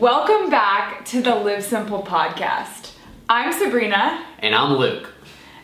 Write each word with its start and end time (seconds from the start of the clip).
Welcome 0.00 0.48
back 0.48 1.04
to 1.06 1.20
the 1.20 1.34
Live 1.34 1.62
Simple 1.62 2.02
podcast. 2.02 2.92
I'm 3.28 3.52
Sabrina, 3.52 4.24
And 4.38 4.54
I'm 4.54 4.72
Luke. 4.78 5.12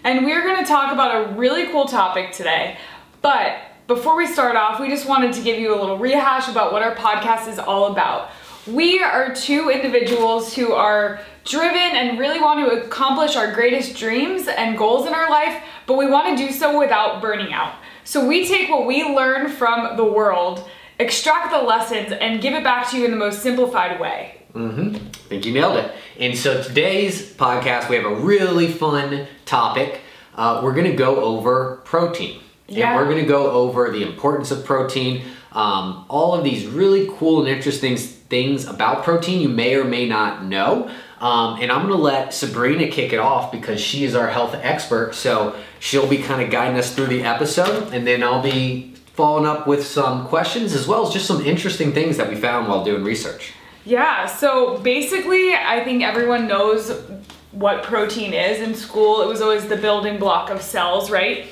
and 0.05 0.25
we're 0.27 0.43
going 0.43 0.59
to 0.63 0.65
talk 0.69 0.93
about 0.93 1.31
a 1.31 1.33
really 1.35 1.67
cool 1.73 1.87
topic 1.87 2.33
today. 2.33 2.77
But 3.23 3.57
before 3.87 4.17
we 4.17 4.27
start 4.27 4.55
off, 4.55 4.81
we 4.81 4.89
just 4.91 5.09
wanted 5.09 5.33
to 5.33 5.43
give 5.43 5.59
you 5.59 5.75
a 5.75 5.79
little 5.81 5.97
rehash 5.97 6.47
about 6.49 6.73
what 6.73 6.83
our 6.83 6.95
podcast 6.95 7.49
is 7.49 7.59
all 7.59 7.91
about. 7.91 8.29
We 8.67 9.01
are 9.01 9.35
two 9.35 9.71
individuals 9.71 10.55
who 10.55 10.73
are 10.75 11.21
driven 11.47 11.77
and 11.79 12.19
really 12.19 12.39
want 12.41 12.69
to 12.69 12.85
accomplish 12.85 13.35
our 13.35 13.53
greatest 13.55 13.97
dreams 13.97 14.47
and 14.47 14.77
goals 14.77 15.07
in 15.07 15.15
our 15.15 15.31
life, 15.31 15.63
but 15.87 15.97
we 15.97 16.07
want 16.07 16.37
to 16.37 16.47
do 16.47 16.53
so 16.53 16.79
without 16.79 17.23
burning 17.23 17.55
out. 17.55 17.75
So 18.05 18.27
we 18.27 18.47
take 18.47 18.69
what 18.69 18.85
we 18.87 19.05
learn 19.05 19.49
from 19.49 19.97
the 19.97 20.05
world, 20.05 20.69
extract 20.99 21.51
the 21.51 21.63
lessons, 21.63 22.13
and 22.13 22.41
give 22.41 22.55
it 22.55 22.65
back 22.65 22.89
to 22.91 22.99
you 22.99 23.05
in 23.05 23.11
the 23.11 23.17
most 23.17 23.43
simplified 23.43 24.01
way. 24.01 24.35
I 24.55 25.29
think 25.29 25.47
you 25.47 25.53
nailed 25.53 25.77
it. 25.77 25.93
And 26.19 26.37
so 26.37 26.63
today's 26.63 27.33
podcast, 27.35 27.89
we 27.89 27.97
have 27.97 28.07
a 28.07 28.15
really 28.15 28.67
fun 28.73 29.27
topic. 29.45 30.01
Uh, 30.35 30.61
we're 30.63 30.75
going 30.75 30.91
to 30.91 30.97
go 30.97 31.17
over 31.17 31.77
protein. 31.85 32.41
Yeah. 32.67 32.89
And 32.89 32.97
we're 32.97 33.05
going 33.05 33.23
to 33.23 33.29
go 33.29 33.51
over 33.51 33.91
the 33.91 34.03
importance 34.03 34.51
of 34.51 34.65
protein, 34.65 35.25
um, 35.53 36.05
all 36.09 36.35
of 36.35 36.45
these 36.45 36.67
really 36.67 37.09
cool 37.17 37.41
and 37.41 37.49
interesting 37.49 37.97
things 37.97 38.67
about 38.67 39.05
protein 39.05 39.41
you 39.41 39.49
may 39.49 39.75
or 39.75 39.85
may 39.85 40.07
not 40.09 40.45
know. 40.45 40.91
Um, 41.21 41.61
and 41.61 41.73
I'm 41.73 41.87
going 41.87 41.97
to 41.97 42.03
let 42.03 42.35
Sabrina 42.35 42.89
kick 42.89 43.13
it 43.13 43.19
off 43.19 43.51
because 43.51 43.81
she 43.81 44.05
is 44.05 44.15
our 44.15 44.29
health 44.29 44.55
expert. 44.55 45.15
So 45.15 45.57
she'll 45.81 46.09
be 46.09 46.19
kind 46.19 46.43
of 46.43 46.51
guiding 46.51 46.79
us 46.79 46.95
through 46.95 47.07
the 47.07 47.25
episode, 47.25 47.93
and 47.93 48.07
then 48.07 48.23
I'll 48.23 48.43
be 48.43 48.95
following 49.19 49.47
up 49.47 49.67
with 49.67 49.85
some 49.85 50.29
questions 50.29 50.73
as 50.75 50.87
well 50.87 51.05
as 51.05 51.13
just 51.13 51.27
some 51.27 51.45
interesting 51.45 51.93
things 51.93 52.17
that 52.17 52.29
we 52.29 52.37
found 52.37 52.69
while 52.69 52.85
doing 52.85 53.03
research. 53.03 53.53
Yeah, 53.85 54.27
so 54.27 54.79
basically, 54.79 55.55
I 55.55 55.83
think 55.83 56.05
everyone 56.05 56.47
knows 56.47 57.03
what 57.51 57.83
protein 57.83 58.33
is. 58.33 58.61
In 58.61 58.77
school, 58.77 59.23
it 59.23 59.27
was 59.27 59.41
always 59.41 59.67
the 59.67 59.77
building 59.77 60.21
block 60.21 60.51
of 60.51 60.63
cells, 60.63 61.11
right? 61.11 61.49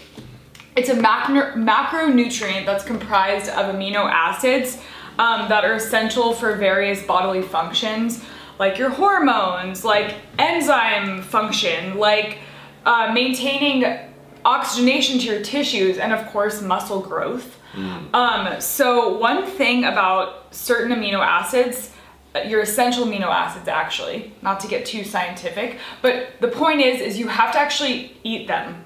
It's 0.77 0.91
a 0.91 0.95
macro- 0.95 1.61
macronutrient 1.61 2.67
that's 2.67 2.85
comprised 2.85 3.49
of 3.49 3.75
amino 3.75 4.09
acids 4.09 4.79
um, 5.19 5.49
that 5.49 5.65
are 5.65 5.75
essential 5.75 6.35
for 6.35 6.55
various 6.55 7.05
bodily 7.05 7.43
functions, 7.43 8.25
like 8.61 8.79
your 8.79 8.91
hormones, 8.91 9.85
like 9.85 10.15
enzyme 10.39 11.21
function, 11.21 11.99
like 11.99 12.39
uh, 12.85 13.11
maintaining 13.13 14.07
oxygenation 14.47 15.19
to 15.19 15.27
your 15.27 15.43
tissues, 15.43 15.99
and 15.99 16.13
of 16.13 16.27
course, 16.29 16.63
muscle 16.63 17.01
growth. 17.01 17.59
Um, 18.15 18.61
so, 18.61 19.19
one 19.19 19.45
thing 19.45 19.85
about 19.85 20.55
certain 20.55 20.97
amino 20.97 21.19
acids, 21.19 21.93
uh, 22.35 22.39
your 22.39 22.61
essential 22.61 23.05
amino 23.05 23.27
acids 23.27 23.69
actually, 23.69 24.33
not 24.41 24.61
to 24.61 24.69
get 24.69 24.87
too 24.87 25.05
scientific, 25.05 25.79
but 26.01 26.41
the 26.41 26.49
point 26.49 26.81
is, 26.81 27.03
is 27.03 27.19
you 27.19 27.29
have 27.29 27.53
to 27.53 27.59
actually 27.59 28.17
eat 28.23 28.47
them. 28.47 28.85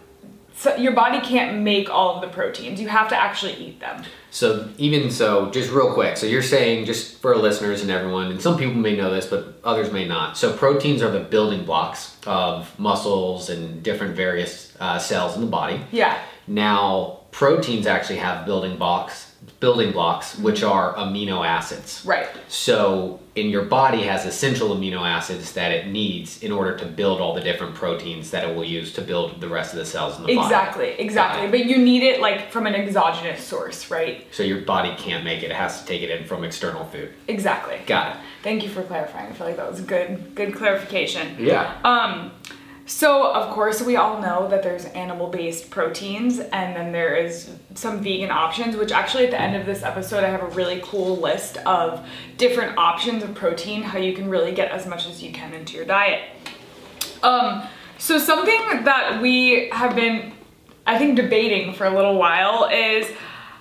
So 0.56 0.76
your 0.76 0.92
body 0.92 1.20
can't 1.20 1.62
make 1.62 1.88
all 1.88 2.16
of 2.16 2.20
the 2.20 2.28
proteins. 2.28 2.80
You 2.80 2.88
have 2.88 3.08
to 3.08 3.16
actually 3.16 3.54
eat 3.54 3.80
them. 3.80 4.04
So 4.30 4.68
even 4.78 5.10
so, 5.10 5.50
just 5.50 5.70
real 5.70 5.92
quick. 5.92 6.16
So 6.16 6.26
you're 6.26 6.42
saying, 6.42 6.86
just 6.86 7.16
for 7.18 7.36
listeners 7.36 7.82
and 7.82 7.90
everyone, 7.90 8.30
and 8.30 8.40
some 8.40 8.56
people 8.56 8.74
may 8.74 8.96
know 8.96 9.12
this, 9.12 9.26
but 9.26 9.58
others 9.64 9.92
may 9.92 10.06
not. 10.06 10.36
So 10.36 10.56
proteins 10.56 11.02
are 11.02 11.10
the 11.10 11.20
building 11.20 11.64
blocks 11.64 12.16
of 12.26 12.78
muscles 12.78 13.50
and 13.50 13.82
different 13.82 14.14
various 14.14 14.74
uh, 14.78 14.98
cells 14.98 15.34
in 15.34 15.40
the 15.40 15.48
body. 15.48 15.80
Yeah. 15.90 16.20
Now, 16.46 17.19
proteins 17.30 17.86
actually 17.86 18.18
have 18.18 18.44
building 18.44 18.76
blocks, 18.76 19.34
building 19.60 19.92
blocks, 19.92 20.38
which 20.38 20.62
are 20.62 20.94
amino 20.94 21.46
acids. 21.46 22.02
Right. 22.04 22.28
So 22.48 23.20
in 23.36 23.48
your 23.48 23.64
body 23.64 24.02
has 24.02 24.26
essential 24.26 24.70
amino 24.70 25.00
acids 25.08 25.52
that 25.52 25.70
it 25.70 25.86
needs 25.86 26.42
in 26.42 26.50
order 26.50 26.76
to 26.76 26.84
build 26.84 27.20
all 27.20 27.34
the 27.34 27.40
different 27.40 27.74
proteins 27.74 28.30
that 28.32 28.48
it 28.48 28.54
will 28.54 28.64
use 28.64 28.92
to 28.94 29.02
build 29.02 29.40
the 29.40 29.48
rest 29.48 29.72
of 29.72 29.78
the 29.78 29.86
cells 29.86 30.16
in 30.16 30.26
the 30.26 30.34
body. 30.34 30.46
Exactly, 30.46 30.88
exactly. 30.98 31.48
But 31.48 31.66
you 31.66 31.78
need 31.78 32.02
it 32.02 32.20
like 32.20 32.50
from 32.50 32.66
an 32.66 32.74
exogenous 32.74 33.42
source, 33.42 33.90
right? 33.90 34.26
So 34.32 34.42
your 34.42 34.62
body 34.62 34.94
can't 34.96 35.24
make 35.24 35.42
it; 35.42 35.50
it 35.50 35.56
has 35.56 35.80
to 35.80 35.86
take 35.86 36.02
it 36.02 36.10
in 36.10 36.26
from 36.26 36.44
external 36.44 36.84
food. 36.86 37.12
Exactly. 37.28 37.78
Got 37.86 38.16
it. 38.16 38.22
Thank 38.42 38.62
you 38.62 38.68
for 38.68 38.82
clarifying. 38.82 39.28
I 39.28 39.32
feel 39.32 39.46
like 39.46 39.56
that 39.56 39.70
was 39.70 39.80
good 39.80 40.34
good 40.34 40.54
clarification. 40.54 41.36
Yeah. 41.38 41.78
Um, 41.84 42.32
so 42.90 43.32
of 43.32 43.50
course 43.54 43.80
we 43.80 43.94
all 43.94 44.20
know 44.20 44.48
that 44.48 44.64
there's 44.64 44.84
animal-based 44.84 45.70
proteins, 45.70 46.40
and 46.40 46.74
then 46.74 46.90
there 46.90 47.14
is 47.14 47.50
some 47.74 48.02
vegan 48.02 48.30
options. 48.30 48.76
Which 48.76 48.90
actually, 48.90 49.26
at 49.26 49.30
the 49.30 49.40
end 49.40 49.54
of 49.54 49.64
this 49.64 49.84
episode, 49.84 50.24
I 50.24 50.28
have 50.28 50.42
a 50.42 50.48
really 50.48 50.80
cool 50.82 51.16
list 51.16 51.58
of 51.58 52.04
different 52.36 52.76
options 52.76 53.22
of 53.22 53.32
protein, 53.34 53.82
how 53.82 53.98
you 53.98 54.12
can 54.12 54.28
really 54.28 54.52
get 54.52 54.72
as 54.72 54.86
much 54.86 55.06
as 55.06 55.22
you 55.22 55.30
can 55.32 55.54
into 55.54 55.76
your 55.76 55.84
diet. 55.84 56.30
Um, 57.22 57.62
so 57.96 58.18
something 58.18 58.84
that 58.84 59.22
we 59.22 59.68
have 59.70 59.94
been, 59.94 60.32
I 60.84 60.98
think, 60.98 61.14
debating 61.14 61.74
for 61.74 61.84
a 61.84 61.94
little 61.94 62.18
while 62.18 62.68
is 62.72 63.06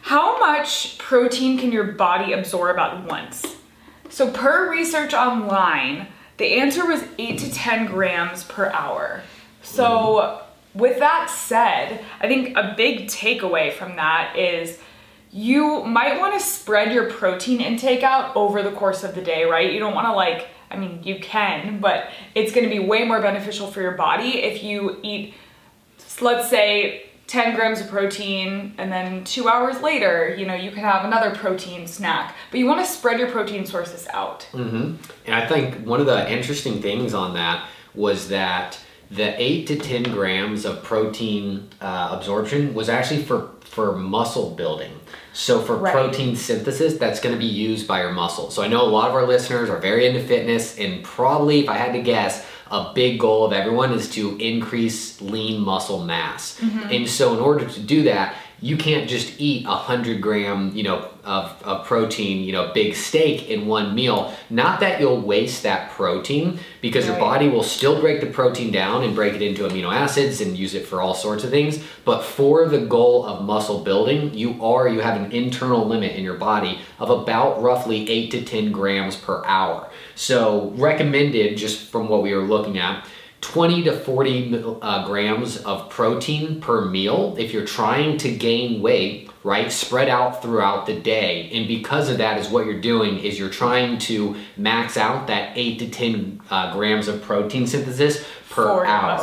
how 0.01 0.39
much 0.39 0.97
protein 0.97 1.59
can 1.59 1.71
your 1.71 1.91
body 1.91 2.33
absorb 2.33 2.79
at 2.79 3.05
once? 3.05 3.57
So 4.09 4.31
per 4.31 4.71
research 4.71 5.13
online, 5.13 6.07
the 6.39 6.59
answer 6.59 6.85
was 6.85 7.03
8 7.19 7.37
to 7.37 7.51
10 7.51 7.85
grams 7.85 8.43
per 8.45 8.71
hour. 8.71 9.21
So 9.61 10.41
with 10.73 10.97
that 10.99 11.29
said, 11.29 12.03
I 12.19 12.27
think 12.27 12.57
a 12.57 12.73
big 12.75 13.07
takeaway 13.07 13.71
from 13.71 13.97
that 13.97 14.35
is 14.35 14.79
you 15.31 15.83
might 15.83 16.17
want 16.17 16.33
to 16.33 16.39
spread 16.39 16.91
your 16.91 17.11
protein 17.11 17.61
intake 17.61 18.01
out 18.01 18.35
over 18.35 18.63
the 18.63 18.71
course 18.71 19.03
of 19.03 19.13
the 19.13 19.21
day, 19.21 19.43
right? 19.43 19.71
You 19.71 19.79
don't 19.79 19.93
want 19.93 20.07
to 20.07 20.13
like 20.13 20.47
I 20.71 20.77
mean, 20.77 21.01
you 21.03 21.19
can, 21.19 21.79
but 21.79 22.09
it's 22.35 22.51
going 22.51 22.63
to 22.63 22.69
be 22.69 22.77
way 22.77 23.03
more 23.03 23.19
beneficial 23.21 23.71
for 23.71 23.81
your 23.81 23.93
body 23.93 24.43
if 24.43 24.63
you 24.63 24.99
eat 25.03 25.33
let's 26.21 26.49
say 26.49 27.08
10 27.29 27.55
grams 27.55 27.79
of 27.79 27.87
protein 27.87 28.73
and 28.79 28.91
then 28.91 29.23
2 29.23 29.47
hours 29.47 29.79
later, 29.81 30.35
you 30.35 30.47
know, 30.47 30.55
you 30.55 30.71
can 30.71 30.79
have 30.79 31.05
another 31.05 31.29
protein 31.35 31.85
snack. 31.85 32.35
But 32.49 32.59
you 32.59 32.65
want 32.65 32.83
to 32.83 32.91
spread 32.91 33.19
your 33.19 33.29
protein 33.29 33.65
sources 33.67 34.07
out. 34.11 34.43
hmm 34.51 34.95
And 35.27 35.35
I 35.35 35.47
think 35.47 35.85
one 35.85 35.99
of 36.01 36.07
the 36.07 36.29
interesting 36.31 36.81
things 36.81 37.13
on 37.13 37.35
that 37.35 37.67
was 37.93 38.29
that 38.29 38.79
the 39.11 39.39
eight 39.41 39.67
to 39.67 39.75
ten 39.75 40.03
grams 40.03 40.65
of 40.65 40.83
protein 40.83 41.67
uh, 41.81 42.09
absorption 42.17 42.73
was 42.73 42.89
actually 42.89 43.23
for 43.23 43.51
for 43.61 43.95
muscle 43.95 44.55
building. 44.55 44.91
So 45.33 45.61
for 45.61 45.75
Right. 45.75 45.93
protein 45.93 46.35
synthesis, 46.35 46.97
that's 46.97 47.19
going 47.19 47.33
to 47.35 47.39
be 47.39 47.45
used 47.69 47.87
by 47.87 48.01
your 48.01 48.11
muscles. 48.11 48.55
So 48.55 48.63
I 48.63 48.67
know 48.67 48.81
a 48.81 48.89
lot 48.89 49.09
of 49.09 49.15
our 49.15 49.27
listeners 49.27 49.69
are 49.69 49.77
very 49.77 50.07
into 50.07 50.21
fitness, 50.23 50.77
and 50.79 51.03
probably, 51.03 51.59
if 51.59 51.69
I 51.69 51.75
had 51.75 51.93
to 51.93 52.01
guess, 52.01 52.43
a 52.71 52.91
big 52.93 53.19
goal 53.19 53.45
of 53.45 53.53
everyone 53.53 53.93
is 53.93 54.09
to 54.11 54.37
increase 54.37 55.19
lean 55.21 55.61
muscle 55.61 56.03
mass. 56.03 56.59
Mm-hmm. 56.59 56.89
And 56.91 57.09
so, 57.09 57.33
in 57.33 57.39
order 57.39 57.67
to 57.67 57.79
do 57.79 58.03
that, 58.03 58.35
you 58.61 58.77
can't 58.77 59.09
just 59.09 59.39
eat 59.39 59.65
a 59.65 59.75
hundred 59.75 60.21
gram, 60.21 60.75
you 60.75 60.83
know, 60.83 61.09
of, 61.29 61.61
of 61.61 61.85
protein, 61.85 62.43
you 62.43 62.51
know, 62.51 62.71
big 62.73 62.95
steak 62.95 63.49
in 63.49 63.67
one 63.67 63.93
meal. 63.93 64.33
Not 64.49 64.79
that 64.79 64.99
you'll 64.99 65.21
waste 65.21 65.61
that 65.61 65.91
protein, 65.91 66.59
because 66.81 67.05
your 67.05 67.19
body 67.19 67.47
will 67.47 67.61
still 67.61 68.01
break 68.01 68.19
the 68.19 68.25
protein 68.25 68.71
down 68.71 69.03
and 69.03 69.13
break 69.13 69.35
it 69.35 69.43
into 69.43 69.67
amino 69.67 69.93
acids 69.93 70.41
and 70.41 70.57
use 70.57 70.73
it 70.73 70.87
for 70.87 71.01
all 71.01 71.13
sorts 71.13 71.43
of 71.43 71.51
things. 71.51 71.83
But 72.03 72.23
for 72.23 72.67
the 72.67 72.79
goal 72.79 73.25
of 73.27 73.45
muscle 73.45 73.83
building, 73.83 74.33
you 74.33 74.61
are 74.63 74.87
you 74.87 75.01
have 75.01 75.21
an 75.21 75.31
internal 75.31 75.85
limit 75.85 76.13
in 76.13 76.23
your 76.23 76.37
body 76.37 76.79
of 76.97 77.11
about 77.11 77.61
roughly 77.61 78.09
eight 78.09 78.31
to 78.31 78.43
ten 78.43 78.71
grams 78.71 79.15
per 79.15 79.45
hour. 79.45 79.91
So 80.15 80.71
recommended, 80.77 81.57
just 81.57 81.89
from 81.91 82.09
what 82.09 82.23
we 82.23 82.33
were 82.33 82.41
looking 82.41 82.79
at. 82.79 83.05
20 83.41 83.83
to 83.83 83.97
40 83.97 84.63
uh, 84.81 85.07
grams 85.07 85.57
of 85.63 85.89
protein 85.89 86.59
per 86.59 86.83
meal 86.83 87.35
if 87.39 87.53
you're 87.53 87.65
trying 87.65 88.17
to 88.17 88.29
gain 88.35 88.81
weight 88.81 89.28
right 89.43 89.71
spread 89.71 90.09
out 90.09 90.41
throughout 90.41 90.85
the 90.85 90.99
day. 90.99 91.49
And 91.53 91.67
because 91.67 92.09
of 92.09 92.17
that 92.17 92.37
is 92.37 92.49
what 92.49 92.65
you're 92.65 92.81
doing 92.81 93.19
is 93.19 93.39
you're 93.39 93.49
trying 93.49 93.97
to 93.99 94.35
max 94.57 94.97
out 94.97 95.27
that 95.27 95.57
8 95.57 95.79
to 95.79 95.89
10 95.89 96.41
uh, 96.49 96.73
grams 96.73 97.07
of 97.07 97.21
protein 97.21 97.65
synthesis 97.65 98.25
per 98.49 98.63
For 98.63 98.85
hour. 98.85 99.17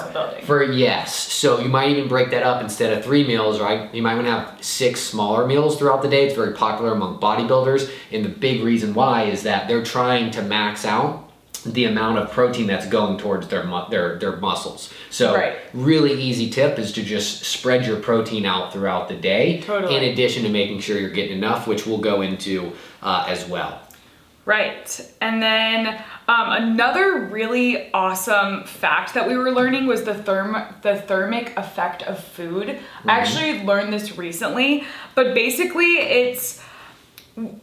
for 0.44 0.62
yes. 0.62 1.14
So 1.32 1.58
you 1.61 1.69
might 1.69 1.90
even 1.90 2.08
break 2.08 2.31
that 2.31 2.44
up 2.44 2.62
instead 2.62 2.96
of 2.96 3.05
three 3.05 3.26
meals 3.26 3.61
right? 3.61 3.93
You 3.94 4.02
might 4.02 4.14
want 4.14 4.26
to 4.26 4.31
have 4.31 4.64
six 4.64 5.00
smaller 5.00 5.46
meals 5.46 5.76
throughout 5.79 6.00
the 6.02 6.08
day. 6.08 6.25
It's 6.26 6.35
very 6.35 6.55
popular 6.55 6.93
among 6.93 7.19
bodybuilders. 7.20 7.90
And 8.12 8.25
the 8.25 8.29
big 8.31 8.62
reason 8.62 8.94
why 8.94 9.25
is 9.25 9.43
that 9.43 9.69
they're 9.69 9.85
trying 9.85 10.31
to 10.32 10.43
max 10.43 10.85
out 10.85 11.25
the 11.72 11.84
amount 11.84 12.18
of 12.18 12.30
protein 12.30 12.66
that's 12.66 12.86
going 12.86 13.18
towards 13.18 13.48
their 13.48 13.64
mu- 13.64 13.88
their 13.90 14.18
their 14.18 14.36
muscles. 14.36 14.92
So 15.10 15.34
Right. 15.34 15.56
really 15.74 16.12
easy 16.20 16.48
tip 16.50 16.78
is 16.78 16.92
to 16.92 17.02
just 17.02 17.44
spread 17.44 17.84
your 17.86 17.96
protein 17.96 18.46
out 18.46 18.72
throughout 18.72 19.08
the 19.08 19.14
day. 19.16 19.60
Totally. 19.66 19.96
In 19.96 20.04
addition 20.12 20.42
to 20.44 20.48
making 20.48 20.80
sure 20.80 20.98
you're 20.98 21.10
getting 21.10 21.36
enough, 21.36 21.66
which 21.66 21.86
we'll 21.86 21.98
go 21.98 22.22
into 22.22 22.72
uh, 23.02 23.24
as 23.28 23.46
well. 23.48 23.80
Right. 24.44 25.00
And 25.20 25.42
then 25.42 25.86
um, 26.28 26.52
another 26.52 27.18
really 27.32 27.92
awesome 27.92 28.62
fact 28.62 29.14
that 29.14 29.26
we 29.26 29.36
were 29.36 29.50
learning 29.50 29.86
was 29.86 30.04
the 30.04 30.12
therm 30.14 30.80
the 30.82 30.96
thermic 30.96 31.52
effect 31.56 32.04
of 32.04 32.22
food. 32.22 32.78
I 33.04 33.18
actually 33.18 33.64
learned 33.64 33.92
this 33.92 34.16
recently, 34.16 34.84
but 35.16 35.34
basically 35.34 35.96
it's 35.96 36.62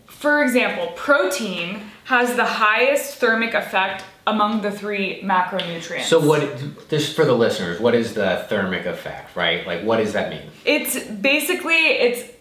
For 0.08 0.44
example, 0.44 0.88
protein 0.96 1.82
has 2.06 2.36
the 2.36 2.46
highest 2.46 3.16
thermic 3.16 3.54
effect 3.54 4.04
among 4.28 4.62
the 4.62 4.72
three 4.72 5.22
macronutrients. 5.24 6.04
So 6.04 6.20
what? 6.20 6.90
Just 6.90 7.16
for 7.16 7.26
the 7.26 7.34
listeners, 7.34 7.80
what 7.80 7.96
is 7.96 8.14
the 8.14 8.46
thermic 8.50 8.86
effect? 8.86 9.36
Right? 9.36 9.66
Like, 9.66 9.84
what 9.84 9.98
does 9.98 10.14
that 10.14 10.30
mean? 10.30 10.50
It's 10.66 11.04
basically 11.06 11.74
it's 11.74 12.32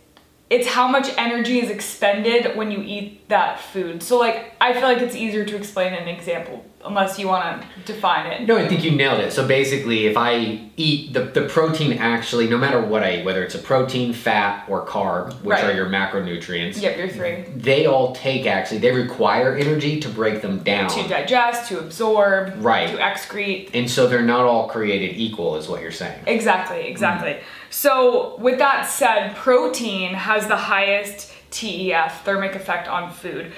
it's 0.50 0.68
how 0.68 0.86
much 0.86 1.08
energy 1.16 1.60
is 1.60 1.70
expended 1.70 2.54
when 2.56 2.70
you 2.70 2.82
eat 2.84 3.26
that 3.30 3.58
food. 3.58 4.02
So 4.02 4.18
like 4.18 4.54
I 4.60 4.74
feel 4.74 4.82
like 4.82 4.98
it's 4.98 5.16
easier 5.16 5.46
to 5.46 5.56
explain 5.56 5.94
an 5.94 6.08
example 6.08 6.64
unless 6.84 7.18
you 7.18 7.28
want 7.28 7.62
to 7.62 7.92
define 7.92 8.26
it. 8.30 8.46
No, 8.46 8.56
I 8.56 8.66
think 8.68 8.82
you 8.84 8.90
nailed 8.90 9.20
it. 9.20 9.32
So 9.32 9.46
basically, 9.46 10.06
if 10.06 10.16
I 10.16 10.68
eat 10.76 11.12
the, 11.12 11.24
the 11.24 11.42
protein, 11.42 11.94
actually, 11.94 12.48
no 12.48 12.58
matter 12.58 12.80
what 12.80 13.02
I 13.02 13.18
eat, 13.18 13.24
whether 13.24 13.42
it's 13.44 13.54
a 13.54 13.58
protein, 13.58 14.12
fat, 14.12 14.64
or 14.68 14.84
carb, 14.86 15.32
which 15.42 15.52
Right. 15.56 15.64
are 15.64 15.72
your 15.72 15.86
macronutrients, 15.86 16.80
Yep, 16.80 16.98
your 16.98 17.08
three. 17.08 17.44
they 17.54 17.86
all 17.86 18.14
take 18.14 18.46
actually, 18.46 18.78
they 18.78 18.90
require 18.92 19.56
energy 19.56 20.00
to 20.00 20.08
break 20.08 20.42
them 20.42 20.58
down. 20.58 20.90
To 20.90 21.08
digest, 21.08 21.68
to 21.68 21.78
absorb, 21.78 22.54
Right. 22.58 22.88
to 22.88 22.96
excrete. 22.96 23.70
and 23.74 23.90
so 23.90 24.06
they're 24.06 24.22
not 24.22 24.44
all 24.44 24.68
created 24.68 25.16
equal, 25.16 25.56
is 25.56 25.68
what 25.68 25.82
you're 25.82 25.90
saying. 25.92 26.20
Exactly, 26.26 26.78
mm-hmm. 26.78 26.88
exactly. 26.88 27.36
So, 27.70 28.36
with 28.38 28.58
that 28.58 28.82
said, 28.86 29.34
protein 29.36 30.14
has 30.14 30.46
the 30.46 30.56
highest 30.56 31.32
TEF, 31.50 32.22
thermic 32.24 32.54
effect 32.54 32.88
on 32.88 33.10
food. 33.12 33.52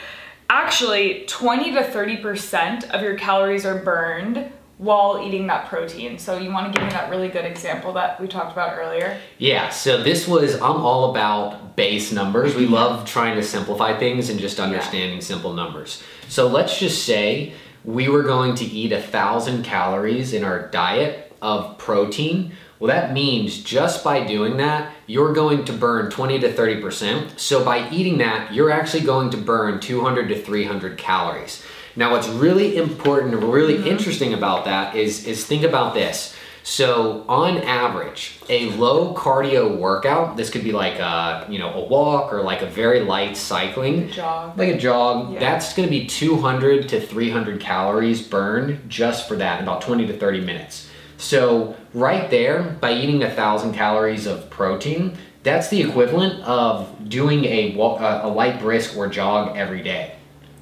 Actually, 0.51 1.25
20 1.27 1.73
to 1.73 1.83
30% 1.83 2.91
of 2.91 3.03
your 3.03 3.17
calories 3.17 3.65
are 3.65 3.79
burned 3.79 4.51
while 4.79 5.23
eating 5.25 5.47
that 5.47 5.69
protein. 5.69 6.19
So, 6.19 6.39
you 6.39 6.51
want 6.51 6.73
to 6.73 6.79
give 6.79 6.87
me 6.87 6.93
that 6.93 7.11
really 7.11 7.29
good 7.29 7.45
example 7.45 7.93
that 7.95 8.21
we 8.21 8.27
talked 8.27 8.53
about 8.53 8.77
earlier? 8.77 9.19
Yeah, 9.39 9.71
so 9.71 10.03
this 10.03 10.27
was, 10.27 10.55
I'm 10.57 10.83
all 10.83 11.11
about 11.11 11.77
base 11.77 12.13
numbers. 12.13 12.55
We 12.55 12.67
love 12.67 13.07
trying 13.07 13.37
to 13.37 13.43
simplify 13.43 13.99
things 13.99 14.31
and 14.31 14.39
just 14.39 14.61
understanding 14.61 15.21
simple 15.21 15.53
numbers. 15.53 16.03
So 16.29 16.49
let's 16.49 16.79
just 16.79 17.05
say 17.05 17.55
we 17.85 18.09
were 18.09 18.23
going 18.23 18.55
to 18.57 18.65
eat 18.65 18.93
a 18.93 19.01
thousand 19.01 19.65
calories 19.65 20.33
in 20.33 20.45
our 20.45 20.69
diet 20.69 21.33
of 21.41 21.79
protein. 21.79 22.53
Well, 22.81 22.89
that 22.89 23.13
means 23.13 23.63
just 23.63 24.03
by 24.03 24.27
doing 24.27 24.57
that, 24.59 24.93
you're 25.07 25.33
going 25.33 25.65
to 25.67 25.73
burn 25.73 26.11
20 26.11 26.41
to 26.41 26.53
30%. 26.53 27.39
So 27.39 27.65
by 27.65 27.89
eating 27.91 28.19
that, 28.19 28.53
you're 28.53 28.71
actually 28.71 29.05
going 29.05 29.31
to 29.31 29.37
burn 29.37 29.81
200 29.81 30.29
to 30.29 30.43
300 30.43 30.99
calories. 30.99 31.65
Now, 31.97 32.11
what's 32.11 32.29
really 32.29 32.77
important 32.77 33.35
or 33.35 33.39
really 33.39 33.77
mm-hmm. 33.77 33.87
interesting 33.87 34.35
about 34.35 34.65
that 34.65 34.97
is, 34.97 35.27
is 35.27 35.47
think 35.47 35.63
about 35.63 35.95
this. 35.95 36.35
So, 36.67 37.27
on 37.29 37.59
average, 37.59 38.41
a 38.49 38.71
low 38.71 39.13
cardio 39.15 39.77
workout, 39.77 40.39
this 40.39 40.49
could 40.49 40.65
be 40.65 40.73
like 40.73 40.99
a, 40.99 41.47
you 41.51 41.59
know, 41.59 41.75
a 41.75 41.85
walk 41.85 42.33
or 42.33 42.43
like 42.43 42.63
a 42.63 42.67
very 42.67 43.01
light 43.01 43.37
cycling, 43.37 44.09
Jog. 44.09 44.57
like 44.57 44.71
a 44.71 44.79
jog, 44.79 45.35
Yeah. 45.35 45.41
that's 45.41 45.75
going 45.75 45.87
to 45.87 45.91
be 45.91 46.07
200 46.07 46.89
to 46.89 47.03
300 47.03 47.61
calories 47.61 48.27
burned 48.27 48.89
just 48.89 49.29
for 49.29 49.37
that, 49.37 49.61
about 49.63 49.83
20 49.83 50.07
to 50.07 50.17
30 50.17 50.41
minutes. 50.41 50.84
So, 51.25 51.75
right 51.95 52.29
there, 52.29 52.77
by 52.83 52.93
eating 52.93 53.23
a 53.23 53.31
thousand 53.31 53.73
calories 53.73 54.27
of 54.27 54.51
protein, 54.51 55.17
that's 55.43 55.69
the 55.69 55.81
equivalent 55.81 56.43
of 56.45 57.09
doing 57.09 57.47
a, 57.47 57.75
a 57.75 58.29
light 58.29 58.61
brisk 58.61 58.95
or 58.95 59.09
jog 59.09 59.57
every 59.57 59.83
day. 59.83 60.17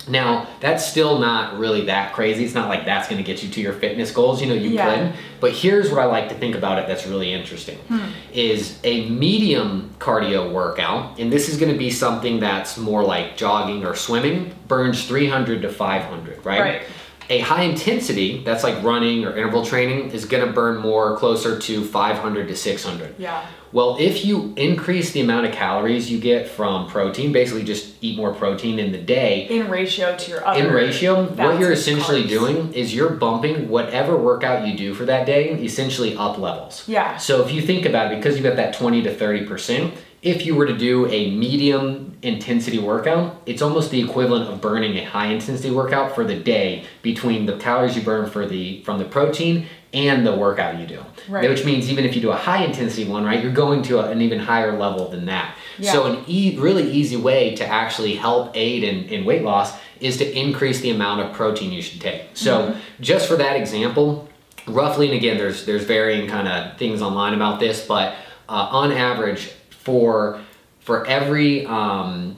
Now, 0.09 0.47
that's 0.61 0.87
still 0.87 1.19
not 1.19 1.59
really 1.59 1.87
that 1.87 2.13
crazy. 2.13 2.45
It's 2.45 2.55
not 2.55 2.69
like 2.69 2.85
that's 2.85 3.09
going 3.09 3.23
to 3.23 3.27
get 3.27 3.43
you 3.43 3.51
to 3.51 3.61
your 3.61 3.73
fitness 3.73 4.13
goals. 4.13 4.41
You 4.41 4.49
know, 4.49 4.55
you 4.55 4.71
Yeah. 4.71 4.95
could. 4.95 5.13
But 5.41 5.53
here's 5.53 5.91
what 5.91 5.99
I 6.01 6.05
like 6.05 6.29
to 6.29 6.37
think 6.37 6.55
about 6.55 6.79
it 6.79 6.87
that's 6.87 7.09
really 7.09 7.33
interesting 7.33 7.79
hmm. 7.89 8.11
is 8.33 8.79
a 8.85 9.09
medium 9.09 9.91
cardio 9.99 10.53
workout, 10.53 11.19
and 11.19 11.33
this 11.33 11.49
is 11.49 11.57
going 11.57 11.73
to 11.73 11.79
be 11.79 11.91
something 11.91 12.39
that's 12.39 12.77
more 12.77 13.03
like 13.03 13.37
jogging 13.37 13.85
or 13.85 13.97
swimming, 13.97 14.55
burns 14.69 15.07
300 15.09 15.63
to 15.63 15.69
500, 15.69 16.45
right? 16.47 16.61
Right. 16.61 16.83
A 17.31 17.39
high 17.41 17.63
intensity, 17.63 18.43
that's 18.45 18.63
like 18.65 18.83
running 18.83 19.25
or 19.25 19.37
interval 19.37 19.65
training, 19.65 20.11
is 20.11 20.25
going 20.25 20.47
to 20.47 20.53
burn 20.53 20.79
more 20.79 21.17
closer 21.17 21.59
to 21.59 21.85
500 21.85 22.49
to 22.49 22.57
600. 22.57 23.15
Yeah. 23.19 23.47
Well, 23.73 23.97
if 23.99 24.25
you 24.27 24.53
increase 24.57 25.13
the 25.13 25.23
amount 25.23 25.47
of 25.47 25.53
calories 25.53 26.11
you 26.11 26.19
get 26.21 26.47
from 26.47 26.89
protein, 26.89 27.33
basically 27.33 27.65
just 27.65 27.95
eat 28.03 28.19
more 28.19 28.35
protein 28.35 28.79
in 28.79 28.93
the 28.93 28.99
day, 28.99 29.47
In 29.49 29.71
ratio 29.71 30.15
to 30.15 30.31
your 30.31 30.47
other. 30.47 30.61
in 30.67 30.71
ratio, 30.75 31.25
what 31.25 31.59
you're 31.59 31.73
essentially 31.73 32.25
carbs. 32.25 32.29
doing 32.29 32.75
is 32.75 32.95
you're 32.95 33.11
bumping 33.11 33.71
whatever 33.71 34.15
workout 34.19 34.67
you 34.67 34.77
do 34.77 34.93
for 34.93 35.07
that 35.07 35.25
day 35.25 35.53
essentially 35.65 36.15
up 36.19 36.37
levels. 36.37 36.87
Yeah. 36.87 37.17
So 37.17 37.43
if 37.43 37.51
you 37.51 37.63
think 37.63 37.87
about 37.87 38.13
it, 38.13 38.17
because 38.17 38.35
you've 38.37 38.45
got 38.45 38.57
that 38.57 38.75
20 38.75 39.03
to 39.05 39.15
30%, 39.15 39.93
if 40.23 40.47
you 40.47 40.55
were 40.55 40.67
to 40.67 40.77
do 40.77 41.07
a 41.09 41.31
medium 41.33 42.17
intensity 42.23 42.79
workout, 42.79 43.43
it's 43.45 43.61
almost 43.61 43.91
the 43.91 44.01
equivalent 44.01 44.49
of 44.49 44.61
burning 44.61 44.97
a 44.99 45.05
high 45.05 45.27
intensity 45.27 45.71
workout 45.71 46.15
for 46.15 46.25
the 46.25 46.37
day 46.39 46.85
between 47.03 47.45
the 47.47 47.57
calories 47.57 47.97
you 47.97 48.03
burn 48.03 48.31
for 48.31 48.47
the 48.47 48.83
from 48.85 48.99
the 48.99 49.05
protein 49.05 49.67
and 49.93 50.25
the 50.27 50.35
workout 50.35 50.79
you 50.79 50.87
do. 50.87 51.05
Right. 51.29 51.49
Which 51.51 51.65
means 51.67 51.91
even 51.91 52.05
if 52.05 52.15
you 52.15 52.23
do 52.23 52.31
a 52.31 52.37
high 52.37 52.65
intensity 52.65 53.05
one, 53.05 53.25
right, 53.25 53.43
you're 53.43 53.53
going 53.53 53.83
to 53.83 53.99
a- 53.99 54.11
an 54.11 54.23
even 54.23 54.39
higher 54.39 54.79
level 54.79 55.09
than 55.09 55.27
that. 55.27 55.55
So 55.83 56.07
Yeah. 56.07 56.13
an 56.13 56.25
e- 56.29 56.57
really 56.59 56.91
easy 56.91 57.17
way 57.17 57.55
to 57.57 57.67
actually 57.67 58.15
help 58.15 58.53
aid 58.55 58.85
in, 58.85 59.05
in 59.07 59.25
weight 59.25 59.43
loss 59.43 59.73
is 60.01 60.17
to 60.19 60.39
increase 60.39 60.81
the 60.81 60.91
amount 60.91 61.21
of 61.21 61.33
protein 61.35 61.73
you 61.73 61.83
should 61.83 62.01
take. 62.01 62.23
So 62.35 62.53
Mm-hmm. 62.69 62.79
just 63.03 63.27
for 63.29 63.37
that 63.37 63.57
example, 63.57 64.29
roughly, 64.67 65.09
and 65.09 65.17
again, 65.17 65.37
there's 65.37 65.67
there's 65.67 65.85
varying 65.85 66.29
kind 66.29 66.47
of 66.49 66.79
things 66.79 67.03
online 67.03 67.35
about 67.35 67.59
this, 67.61 67.85
but 67.85 68.15
uh, 68.49 68.69
on 68.71 68.93
average, 68.93 69.51
for 69.85 70.41
for 70.81 71.07
every 71.07 71.65
um, 71.67 72.37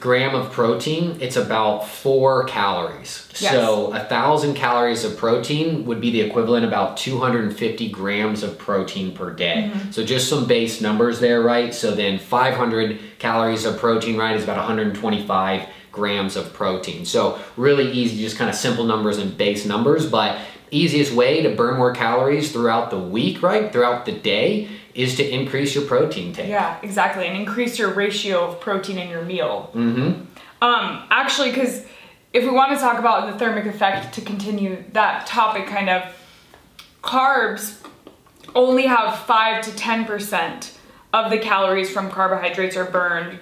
gram 0.00 0.34
of 0.34 0.52
protein, 0.52 1.18
it's 1.20 1.36
about 1.36 1.86
four 1.86 2.44
calories. 2.44 3.28
Yes. 3.40 3.52
So 3.52 3.92
a 3.92 4.00
thousand 4.00 4.54
calories 4.54 5.04
of 5.04 5.16
protein 5.16 5.84
would 5.86 6.00
be 6.00 6.10
the 6.10 6.20
equivalent 6.20 6.64
about 6.64 6.96
250 6.96 7.90
grams 7.90 8.42
of 8.42 8.58
protein 8.58 9.12
per 9.12 9.32
day. 9.32 9.70
So 9.90 10.04
just 10.04 10.28
some 10.28 10.46
base 10.46 10.80
numbers 10.80 11.20
there, 11.20 11.42
right? 11.42 11.74
So 11.74 11.90
then 11.90 12.18
500 12.18 12.98
calories 13.18 13.64
of 13.64 13.78
protein, 13.78 14.16
right, 14.16 14.36
is 14.36 14.44
about 14.44 14.56
125 14.56 15.68
grams 15.92 16.36
of 16.36 16.52
protein. 16.52 17.04
So 17.04 17.38
really 17.56 17.90
easy, 17.90 18.18
just 18.22 18.36
kind 18.36 18.48
of 18.48 18.56
simple 18.56 18.84
numbers 18.84 19.18
and 19.18 19.36
base 19.36 19.66
numbers, 19.66 20.08
but 20.08 20.38
easiest 20.70 21.12
way 21.12 21.42
to 21.42 21.54
burn 21.54 21.76
more 21.76 21.92
calories 21.92 22.52
throughout 22.52 22.90
the 22.90 22.98
week, 22.98 23.42
right, 23.42 23.72
throughout 23.72 24.06
the 24.06 24.12
day, 24.12 24.68
is 24.98 25.14
to 25.14 25.26
increase 25.26 25.76
your 25.76 25.84
protein 25.84 26.32
take. 26.32 26.48
Yeah, 26.48 26.76
exactly. 26.82 27.28
And 27.28 27.36
increase 27.36 27.78
your 27.78 27.94
ratio 27.94 28.48
of 28.48 28.60
protein 28.60 28.98
in 28.98 29.08
your 29.08 29.22
meal. 29.22 29.70
Mm-hmm. 29.72 30.22
Um, 30.60 31.06
actually, 31.10 31.50
because 31.50 31.84
if 32.32 32.42
we 32.42 32.50
want 32.50 32.72
to 32.72 32.78
talk 32.78 32.98
about 32.98 33.32
the 33.32 33.38
thermic 33.38 33.66
effect 33.66 34.12
to 34.14 34.20
continue 34.20 34.82
that 34.94 35.24
topic, 35.24 35.68
kind 35.68 35.88
of, 35.88 36.02
carbs 37.00 37.80
only 38.56 38.86
have 38.86 39.20
5 39.20 39.64
to 39.66 39.70
10% 39.70 40.72
of 41.12 41.30
the 41.30 41.38
calories 41.38 41.90
from 41.90 42.10
carbohydrates 42.10 42.76
are 42.76 42.84
burned 42.84 43.38